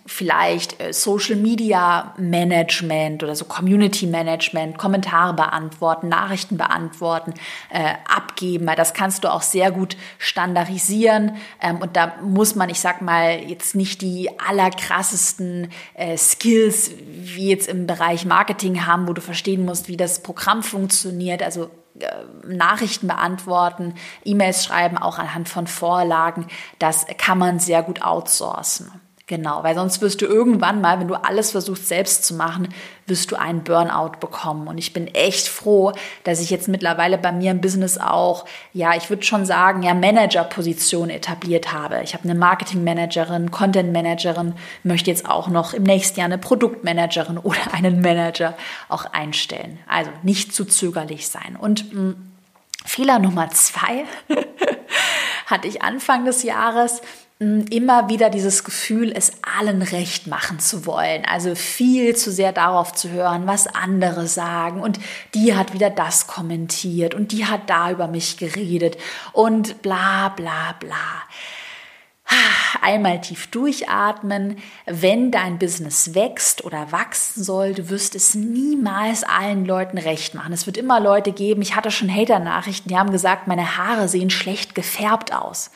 vielleicht 0.06 0.80
äh, 0.80 0.92
Social 0.92 1.36
Media 1.36 2.14
Management 2.16 3.22
oder 3.24 3.34
so 3.34 3.44
Community 3.44 4.06
Management, 4.06 4.78
Kommentare 4.78 5.34
beantworten, 5.34 6.08
Nachrichten 6.08 6.56
beantworten, 6.56 7.34
äh, 7.70 7.94
abgeben. 8.08 8.68
Das 8.76 8.94
kannst 8.94 9.24
du 9.24 9.32
auch 9.32 9.42
sehr 9.42 9.72
gut 9.72 9.96
standardisieren. 10.18 11.36
Ähm, 11.60 11.78
und 11.78 11.96
da 11.96 12.14
muss 12.22 12.54
man, 12.54 12.68
ich 12.68 12.80
sag 12.80 13.02
mal, 13.02 13.40
jetzt 13.40 13.74
nicht 13.74 14.00
die 14.00 14.30
allerkrassesten 14.38 15.70
äh, 15.94 16.16
Skills 16.16 16.92
wie 17.06 17.48
jetzt 17.48 17.68
im 17.68 17.86
Bereich 17.86 18.24
Marketing 18.24 18.86
haben, 18.86 19.08
wo 19.08 19.12
du 19.12 19.20
verstehen 19.20 19.64
musst, 19.64 19.88
wie 19.88 19.96
das 19.96 20.22
Programm 20.22 20.62
funktioniert. 20.62 21.42
Also 21.42 21.70
Nachrichten 22.46 23.08
beantworten, 23.08 23.94
E-Mails 24.24 24.64
schreiben, 24.64 24.98
auch 24.98 25.18
anhand 25.18 25.48
von 25.48 25.66
Vorlagen, 25.66 26.46
das 26.78 27.06
kann 27.18 27.38
man 27.38 27.58
sehr 27.58 27.82
gut 27.82 28.02
outsourcen. 28.02 29.00
Genau, 29.30 29.62
weil 29.62 29.76
sonst 29.76 30.00
wirst 30.00 30.22
du 30.22 30.26
irgendwann 30.26 30.80
mal, 30.80 30.98
wenn 30.98 31.06
du 31.06 31.14
alles 31.14 31.52
versuchst 31.52 31.86
selbst 31.86 32.24
zu 32.24 32.34
machen, 32.34 32.74
wirst 33.06 33.30
du 33.30 33.36
einen 33.36 33.62
Burnout 33.62 34.18
bekommen. 34.18 34.66
Und 34.66 34.76
ich 34.76 34.92
bin 34.92 35.06
echt 35.06 35.46
froh, 35.46 35.92
dass 36.24 36.40
ich 36.40 36.50
jetzt 36.50 36.66
mittlerweile 36.66 37.16
bei 37.16 37.30
mir 37.30 37.52
im 37.52 37.60
Business 37.60 37.96
auch, 37.96 38.44
ja, 38.72 38.96
ich 38.96 39.08
würde 39.08 39.22
schon 39.22 39.46
sagen, 39.46 39.84
ja, 39.84 39.94
Managerposition 39.94 41.10
etabliert 41.10 41.72
habe. 41.72 42.00
Ich 42.02 42.12
habe 42.14 42.24
eine 42.24 42.34
Marketingmanagerin, 42.34 43.52
Content-Managerin, 43.52 44.54
möchte 44.82 45.10
jetzt 45.10 45.30
auch 45.30 45.46
noch 45.46 45.74
im 45.74 45.84
nächsten 45.84 46.18
Jahr 46.18 46.26
eine 46.26 46.38
Produktmanagerin 46.38 47.38
oder 47.44 47.72
einen 47.72 48.00
Manager 48.00 48.56
auch 48.88 49.04
einstellen. 49.12 49.78
Also 49.86 50.10
nicht 50.24 50.52
zu 50.52 50.64
zögerlich 50.64 51.28
sein. 51.28 51.54
Und 51.56 51.94
mh, 51.94 52.02
mm, 52.02 52.16
Fehler 52.84 53.20
Nummer 53.20 53.48
zwei 53.50 54.06
hatte 55.46 55.68
ich 55.68 55.82
Anfang 55.82 56.24
des 56.24 56.42
Jahres 56.42 57.00
immer 57.40 58.10
wieder 58.10 58.28
dieses 58.28 58.64
Gefühl, 58.64 59.12
es 59.16 59.32
allen 59.40 59.80
recht 59.80 60.26
machen 60.26 60.58
zu 60.58 60.84
wollen. 60.84 61.24
Also 61.24 61.54
viel 61.54 62.14
zu 62.14 62.30
sehr 62.30 62.52
darauf 62.52 62.92
zu 62.92 63.10
hören, 63.10 63.46
was 63.46 63.66
andere 63.66 64.26
sagen. 64.26 64.82
Und 64.82 65.00
die 65.34 65.54
hat 65.54 65.72
wieder 65.72 65.88
das 65.88 66.26
kommentiert 66.26 67.14
und 67.14 67.32
die 67.32 67.46
hat 67.46 67.70
da 67.70 67.90
über 67.90 68.08
mich 68.08 68.36
geredet 68.36 68.98
und 69.32 69.80
bla 69.80 70.28
bla 70.28 70.74
bla. 70.78 70.96
Einmal 72.82 73.22
tief 73.22 73.46
durchatmen. 73.46 74.58
Wenn 74.84 75.30
dein 75.30 75.58
Business 75.58 76.14
wächst 76.14 76.62
oder 76.66 76.92
wachsen 76.92 77.42
soll, 77.42 77.72
du 77.72 77.88
wirst 77.88 78.14
es 78.14 78.34
niemals 78.34 79.24
allen 79.24 79.64
Leuten 79.64 79.96
recht 79.96 80.34
machen. 80.34 80.52
Es 80.52 80.66
wird 80.66 80.76
immer 80.76 81.00
Leute 81.00 81.32
geben, 81.32 81.62
ich 81.62 81.74
hatte 81.74 81.90
schon 81.90 82.14
Hater-Nachrichten, 82.14 82.90
die 82.90 82.98
haben 82.98 83.10
gesagt, 83.10 83.48
meine 83.48 83.78
Haare 83.78 84.08
sehen 84.08 84.28
schlecht 84.28 84.74
gefärbt 84.74 85.32
aus 85.32 85.70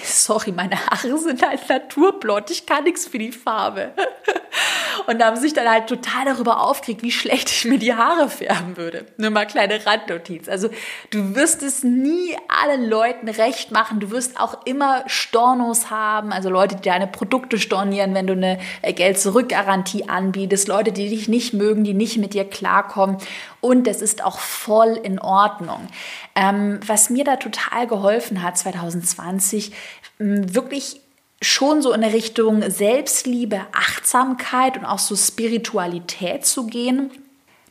sorry, 0.04 0.52
meine 0.52 0.86
Haare 0.86 1.18
sind 1.18 1.46
halt 1.46 1.68
naturblond, 1.68 2.50
ich 2.50 2.66
kann 2.66 2.84
nichts 2.84 3.06
für 3.06 3.18
die 3.18 3.32
Farbe. 3.32 3.92
Und 5.06 5.24
haben 5.24 5.36
sich 5.36 5.52
dann 5.52 5.68
halt 5.68 5.86
total 5.86 6.24
darüber 6.26 6.60
aufgeregt, 6.60 7.02
wie 7.02 7.10
schlecht 7.10 7.50
ich 7.50 7.64
mir 7.64 7.78
die 7.78 7.94
Haare 7.94 8.28
färben 8.28 8.76
würde. 8.76 9.06
Nur 9.16 9.30
mal 9.30 9.46
kleine 9.46 9.84
Randnotiz. 9.84 10.48
Also 10.48 10.68
du 11.10 11.34
wirst 11.34 11.62
es 11.62 11.82
nie 11.82 12.36
allen 12.48 12.88
Leuten 12.88 13.28
recht 13.28 13.70
machen. 13.70 14.00
Du 14.00 14.10
wirst 14.10 14.38
auch 14.38 14.66
immer 14.66 15.04
Stornos 15.06 15.90
haben, 15.90 16.32
also 16.32 16.50
Leute, 16.50 16.76
die 16.76 16.82
deine 16.82 17.06
Produkte 17.06 17.58
stornieren, 17.58 18.14
wenn 18.14 18.26
du 18.26 18.34
eine 18.34 18.58
äh, 18.82 18.92
Geld-Zurück-Garantie 18.92 20.08
anbietest, 20.08 20.68
Leute, 20.68 20.92
die 20.92 21.08
dich 21.08 21.28
nicht 21.28 21.54
mögen, 21.54 21.84
die 21.84 21.94
nicht 21.94 22.18
mit 22.18 22.34
dir 22.34 22.44
klarkommen. 22.44 23.16
Und 23.60 23.86
das 23.86 24.02
ist 24.02 24.24
auch 24.24 24.38
voll 24.38 24.98
in 25.02 25.18
Ordnung. 25.18 25.88
Ähm, 26.34 26.80
was 26.86 27.10
mir 27.10 27.24
da 27.24 27.36
total 27.36 27.86
geholfen 27.86 28.42
hat 28.42 28.56
2020, 28.58 29.72
wirklich 30.18 31.00
schon 31.42 31.80
so 31.82 31.92
in 31.92 32.04
Richtung 32.04 32.68
Selbstliebe, 32.70 33.60
Achtsamkeit 33.72 34.76
und 34.76 34.84
auch 34.84 34.98
so 34.98 35.16
Spiritualität 35.16 36.44
zu 36.44 36.66
gehen 36.66 37.10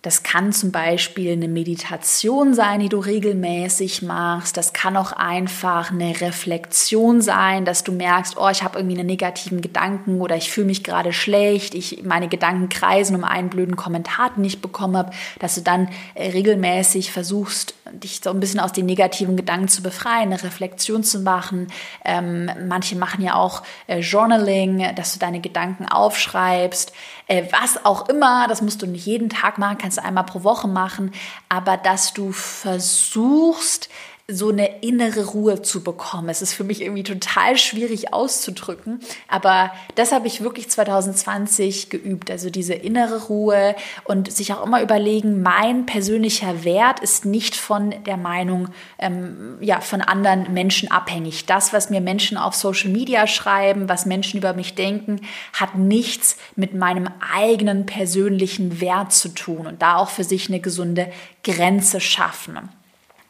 das 0.02 0.24
kann 0.24 0.54
zum 0.54 0.72
Beispiel 0.72 1.34
eine 1.34 1.50
Meditation 1.50 2.54
sein, 2.54 2.80
die 2.80 2.88
du 2.88 3.00
regelmäßig 3.00 4.02
machst. 4.02 4.56
Das 4.56 4.72
kann 4.72 4.96
auch 4.96 5.12
einfach 5.12 5.92
eine 5.92 6.22
Reflexion 6.22 7.20
sein, 7.20 7.66
dass 7.66 7.84
du 7.84 7.92
merkst, 7.92 8.38
oh, 8.38 8.48
ich 8.48 8.64
habe 8.64 8.80
irgendwie 8.80 8.98
einen 8.98 9.08
negativen 9.08 9.60
Gedanken 9.60 10.22
oder 10.22 10.38
ich 10.38 10.52
fühle 10.52 10.68
mich 10.68 10.86
gerade 10.86 11.12
schlecht, 11.12 11.76
ich 11.76 12.04
meine 12.04 12.30
Gedanken 12.30 12.70
kreisen 12.70 13.16
um 13.16 13.26
einen 13.26 13.50
blöden 13.50 13.76
Kommentar, 13.76 14.32
den 14.38 14.46
ich 14.46 14.62
bekommen 14.62 14.96
habe, 14.96 15.12
dass 15.40 15.56
du 15.56 15.62
dann 15.62 15.90
äh, 16.14 16.30
regelmäßig 16.30 17.12
versuchst, 17.12 17.76
dich 17.94 18.22
so 18.24 18.30
ein 18.30 18.40
bisschen 18.40 18.60
aus 18.60 18.72
den 18.72 18.86
negativen 18.86 19.36
Gedanken 19.36 19.68
zu 19.68 19.82
befreien, 19.82 20.32
eine 20.32 20.42
Reflexion 20.42 21.04
zu 21.04 21.20
machen. 21.20 21.68
Ähm, 22.06 22.50
manche 22.68 22.96
machen 22.96 23.24
ja 23.24 23.36
auch 23.36 23.64
äh, 23.88 24.00
Journaling, 24.00 24.96
dass 24.96 25.14
du 25.14 25.20
deine 25.20 25.42
Gedanken 25.42 25.86
aufschreibst. 25.88 26.94
Äh, 27.28 27.44
was 27.52 27.86
auch 27.86 28.10
immer, 28.10 28.48
das 28.48 28.62
musst 28.62 28.82
du 28.82 28.88
nicht 28.88 29.06
jeden 29.06 29.30
Tag 29.30 29.58
machen, 29.58 29.78
kannst 29.78 29.98
du 29.98 30.04
einmal 30.04 30.26
pro 30.26 30.44
Woche 30.44 30.68
machen, 30.68 31.12
aber 31.48 31.78
dass 31.78 32.14
du 32.14 32.32
versuchst, 32.32 33.90
so 34.32 34.50
eine 34.50 34.82
innere 34.82 35.26
Ruhe 35.26 35.62
zu 35.62 35.84
bekommen. 35.84 36.30
Es 36.30 36.42
ist 36.42 36.54
für 36.54 36.64
mich 36.64 36.82
irgendwie 36.82 37.04
total 37.04 37.58
schwierig 37.58 38.14
auszudrücken, 38.14 39.00
aber 39.28 39.72
das 39.96 40.12
habe 40.12 40.28
ich 40.28 40.42
wirklich 40.42 40.70
2020 40.70 41.90
geübt. 41.90 42.30
Also 42.30 42.50
diese 42.50 42.76
innere 42.76 43.24
Ruhe 43.24 43.76
und 44.04 44.32
sich 44.32 44.54
auch 44.54 44.64
immer 44.66 44.82
überlegen, 44.82 45.42
mein 45.42 45.86
persönlicher 45.86 46.64
Wert 46.64 47.00
ist 47.00 47.26
nicht 47.26 47.56
von 47.56 47.94
der 48.06 48.18
Meinung 48.18 48.70
ähm, 49.00 49.58
ja, 49.62 49.82
von 49.82 50.02
anderen 50.02 50.54
Menschen 50.54 50.92
abhängig. 50.92 51.48
Das, 51.48 51.74
was 51.74 51.90
mir 51.90 52.02
Menschen 52.02 52.38
auf 52.38 52.54
Social 52.54 52.92
Media 52.92 53.26
schreiben, 53.26 53.90
was 53.90 54.06
Menschen 54.06 54.38
über 54.38 54.54
mich 54.54 54.76
denken, 54.76 55.22
hat 55.54 55.76
nichts 55.76 56.38
mit 56.56 56.76
meinem 56.76 57.10
eigenen 57.36 57.88
persönlichen 57.88 58.80
Wert 58.80 59.12
zu 59.12 59.30
tun 59.30 59.66
und 59.66 59.82
da 59.82 59.96
auch 59.96 60.10
für 60.10 60.24
sich 60.24 60.50
eine 60.50 60.60
gesunde 60.60 61.12
Grenze 61.44 62.00
schaffen. 62.00 62.70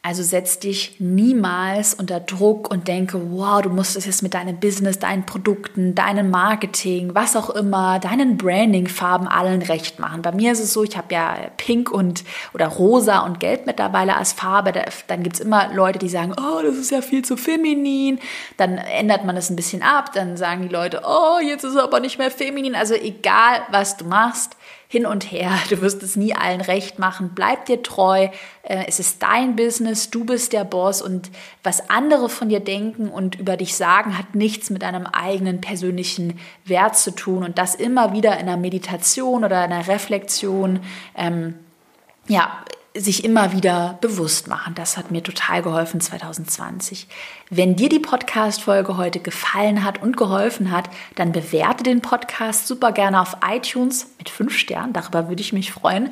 Also 0.01 0.23
setz 0.23 0.59
dich 0.59 0.95
niemals 0.99 1.93
unter 1.93 2.21
Druck 2.21 2.71
und 2.71 2.87
denke, 2.87 3.19
wow, 3.31 3.61
du 3.61 3.69
musst 3.69 3.97
es 3.97 4.05
jetzt 4.05 4.23
mit 4.23 4.33
deinem 4.33 4.57
Business, 4.57 4.97
deinen 4.97 5.25
Produkten, 5.25 5.93
deinem 5.93 6.29
Marketing, 6.29 7.13
was 7.15 7.35
auch 7.35 7.49
immer, 7.49 7.99
deinen 7.99 8.37
Branding-Farben 8.37 9.27
allen 9.27 9.61
recht 9.61 9.99
machen. 9.99 10.21
Bei 10.21 10.31
mir 10.31 10.53
ist 10.53 10.61
es 10.61 10.71
so, 10.71 10.85
ich 10.85 10.95
habe 10.95 11.13
ja 11.13 11.35
Pink 11.57 11.91
und 11.91 12.23
oder 12.53 12.67
Rosa 12.67 13.19
und 13.19 13.41
Gelb 13.41 13.65
mittlerweile 13.65 14.15
als 14.15 14.31
Farbe. 14.31 14.71
Dann 15.07 15.21
gibt 15.21 15.35
es 15.35 15.41
immer 15.41 15.73
Leute, 15.73 15.99
die 15.99 16.07
sagen, 16.07 16.33
oh, 16.39 16.61
das 16.63 16.77
ist 16.77 16.91
ja 16.91 17.01
viel 17.01 17.25
zu 17.25 17.35
feminin. 17.35 18.19
Dann 18.55 18.77
ändert 18.77 19.25
man 19.25 19.35
das 19.35 19.49
ein 19.49 19.57
bisschen 19.57 19.83
ab. 19.83 20.13
Dann 20.13 20.37
sagen 20.37 20.61
die 20.61 20.73
Leute, 20.73 21.01
oh, 21.05 21.39
jetzt 21.45 21.65
ist 21.65 21.73
es 21.73 21.77
aber 21.77 21.99
nicht 21.99 22.17
mehr 22.17 22.31
feminin. 22.31 22.73
Also 22.73 22.93
egal, 22.93 23.63
was 23.69 23.97
du 23.97 24.05
machst, 24.05 24.55
hin 24.91 25.05
und 25.05 25.31
her. 25.31 25.51
Du 25.69 25.81
wirst 25.81 26.01
es 26.01 26.15
nie 26.15 26.33
allen 26.33 26.61
recht 26.61 26.97
machen. 26.97 27.31
Bleib 27.35 27.67
dir 27.67 27.83
treu. 27.83 28.27
Äh, 28.63 28.85
es 28.87 28.99
ist 28.99 29.21
dein 29.21 29.55
Business. 29.55 30.09
Du 30.09 30.25
bist 30.25 30.51
der 30.51 30.63
Boss. 30.63 31.03
Und 31.03 31.29
was 31.63 31.91
andere 31.91 32.27
von 32.27 32.49
dir 32.49 32.59
denken 32.59 33.07
und 33.07 33.35
über 33.35 33.55
dich 33.55 33.75
sagen, 33.75 34.17
hat 34.17 34.33
nichts 34.33 34.71
mit 34.71 34.81
deinem 34.81 35.05
eigenen 35.05 35.61
persönlichen 35.61 36.39
Wert 36.65 36.97
zu 36.97 37.11
tun. 37.11 37.43
Und 37.43 37.59
das 37.59 37.75
immer 37.75 38.13
wieder 38.13 38.33
in 38.39 38.47
einer 38.47 38.57
Meditation 38.57 39.45
oder 39.45 39.61
einer 39.61 39.87
Reflexion. 39.87 40.79
Ähm, 41.15 41.53
ja, 42.27 42.63
sich 42.95 43.23
immer 43.23 43.53
wieder 43.53 43.97
bewusst 44.01 44.47
machen. 44.47 44.73
Das 44.75 44.97
hat 44.97 45.11
mir 45.11 45.21
total 45.21 45.61
geholfen 45.61 46.01
2020. 46.01 47.07
Wenn 47.49 47.75
dir 47.75 47.87
die 47.87 47.99
Podcast-Folge 47.99 48.97
heute 48.97 49.19
gefallen 49.19 49.83
hat 49.83 50.01
und 50.01 50.17
geholfen 50.17 50.71
hat, 50.71 50.89
dann 51.15 51.31
bewerte 51.31 51.83
den 51.83 52.01
Podcast 52.01 52.67
super 52.67 52.91
gerne 52.91 53.21
auf 53.21 53.37
iTunes 53.47 54.07
mit 54.17 54.29
fünf 54.29 54.57
Sternen. 54.57 54.93
Darüber 54.93 55.29
würde 55.29 55.41
ich 55.41 55.53
mich 55.53 55.71
freuen. 55.71 56.09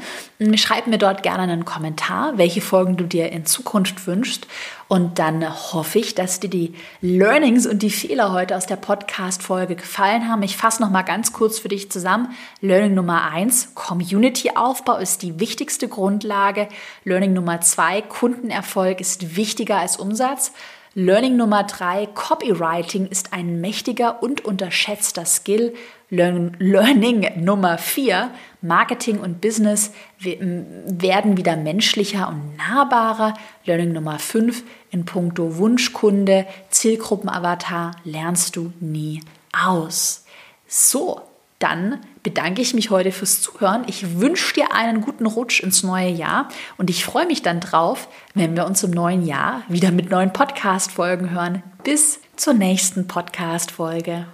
Schreib 0.55 0.87
mir 0.87 0.99
dort 0.99 1.23
gerne 1.23 1.43
einen 1.43 1.65
Kommentar, 1.65 2.37
welche 2.37 2.61
Folgen 2.61 2.95
du 2.95 3.05
dir 3.05 3.31
in 3.31 3.45
Zukunft 3.45 4.05
wünschst. 4.05 4.47
Und 4.89 5.19
dann 5.19 5.45
hoffe 5.73 5.99
ich, 5.99 6.15
dass 6.15 6.39
dir 6.39 6.49
die 6.49 6.73
Learnings 7.01 7.67
und 7.67 7.83
die 7.83 7.89
Fehler 7.89 8.31
heute 8.31 8.55
aus 8.55 8.67
der 8.67 8.77
Podcast-Folge 8.77 9.75
gefallen 9.75 10.29
haben. 10.29 10.43
Ich 10.43 10.55
fasse 10.55 10.81
noch 10.81 10.89
mal 10.89 11.01
ganz 11.01 11.33
kurz 11.33 11.59
für 11.59 11.67
dich 11.67 11.91
zusammen. 11.91 12.29
Learning 12.61 12.93
Nummer 12.93 13.29
eins: 13.29 13.75
Community-Aufbau 13.75 14.97
ist 14.97 15.23
die 15.23 15.41
wichtigste 15.41 15.89
Grundlage. 15.89 16.69
Learning 17.03 17.33
Nummer 17.33 17.59
zwei: 17.59 18.01
Kundenerfolg 18.01 19.01
ist 19.01 19.35
wichtiger 19.35 19.77
als 19.77 19.97
Umsatz. 19.97 20.53
Learning 20.93 21.35
Nummer 21.35 21.63
drei: 21.63 22.05
Copywriting 22.05 23.07
ist 23.07 23.33
ein 23.33 23.59
mächtiger 23.59 24.23
und 24.23 24.45
unterschätzter 24.45 25.25
Skill. 25.25 25.73
Learning 26.09 27.27
Nummer 27.43 27.77
vier: 27.77 28.31
Marketing 28.67 29.19
und 29.19 29.41
Business 29.41 29.91
werden 30.19 31.37
wieder 31.37 31.55
menschlicher 31.55 32.29
und 32.29 32.57
nahbarer. 32.57 33.33
Learning 33.65 33.93
Nummer 33.93 34.19
fünf: 34.19 34.63
In 34.91 35.05
puncto 35.05 35.57
Wunschkunde, 35.57 36.45
Zielgruppenavatar 36.69 37.95
lernst 38.03 38.55
du 38.55 38.73
nie 38.79 39.21
aus. 39.53 40.25
So, 40.67 41.21
dann 41.59 42.01
bedanke 42.21 42.61
ich 42.61 42.73
mich 42.73 42.89
heute 42.89 43.11
fürs 43.11 43.41
Zuhören. 43.41 43.83
Ich 43.87 44.19
wünsche 44.19 44.53
dir 44.53 44.73
einen 44.73 45.01
guten 45.01 45.25
Rutsch 45.25 45.61
ins 45.61 45.81
neue 45.81 46.09
Jahr 46.09 46.49
und 46.77 46.89
ich 46.89 47.03
freue 47.03 47.25
mich 47.25 47.41
dann 47.41 47.59
drauf, 47.59 48.09
wenn 48.35 48.55
wir 48.55 48.65
uns 48.67 48.83
im 48.83 48.91
neuen 48.91 49.25
Jahr 49.25 49.63
wieder 49.67 49.91
mit 49.91 50.09
neuen 50.11 50.33
Podcast-Folgen 50.33 51.31
hören. 51.31 51.63
Bis 51.83 52.19
zur 52.35 52.53
nächsten 52.53 53.07
Podcast-Folge. 53.07 54.27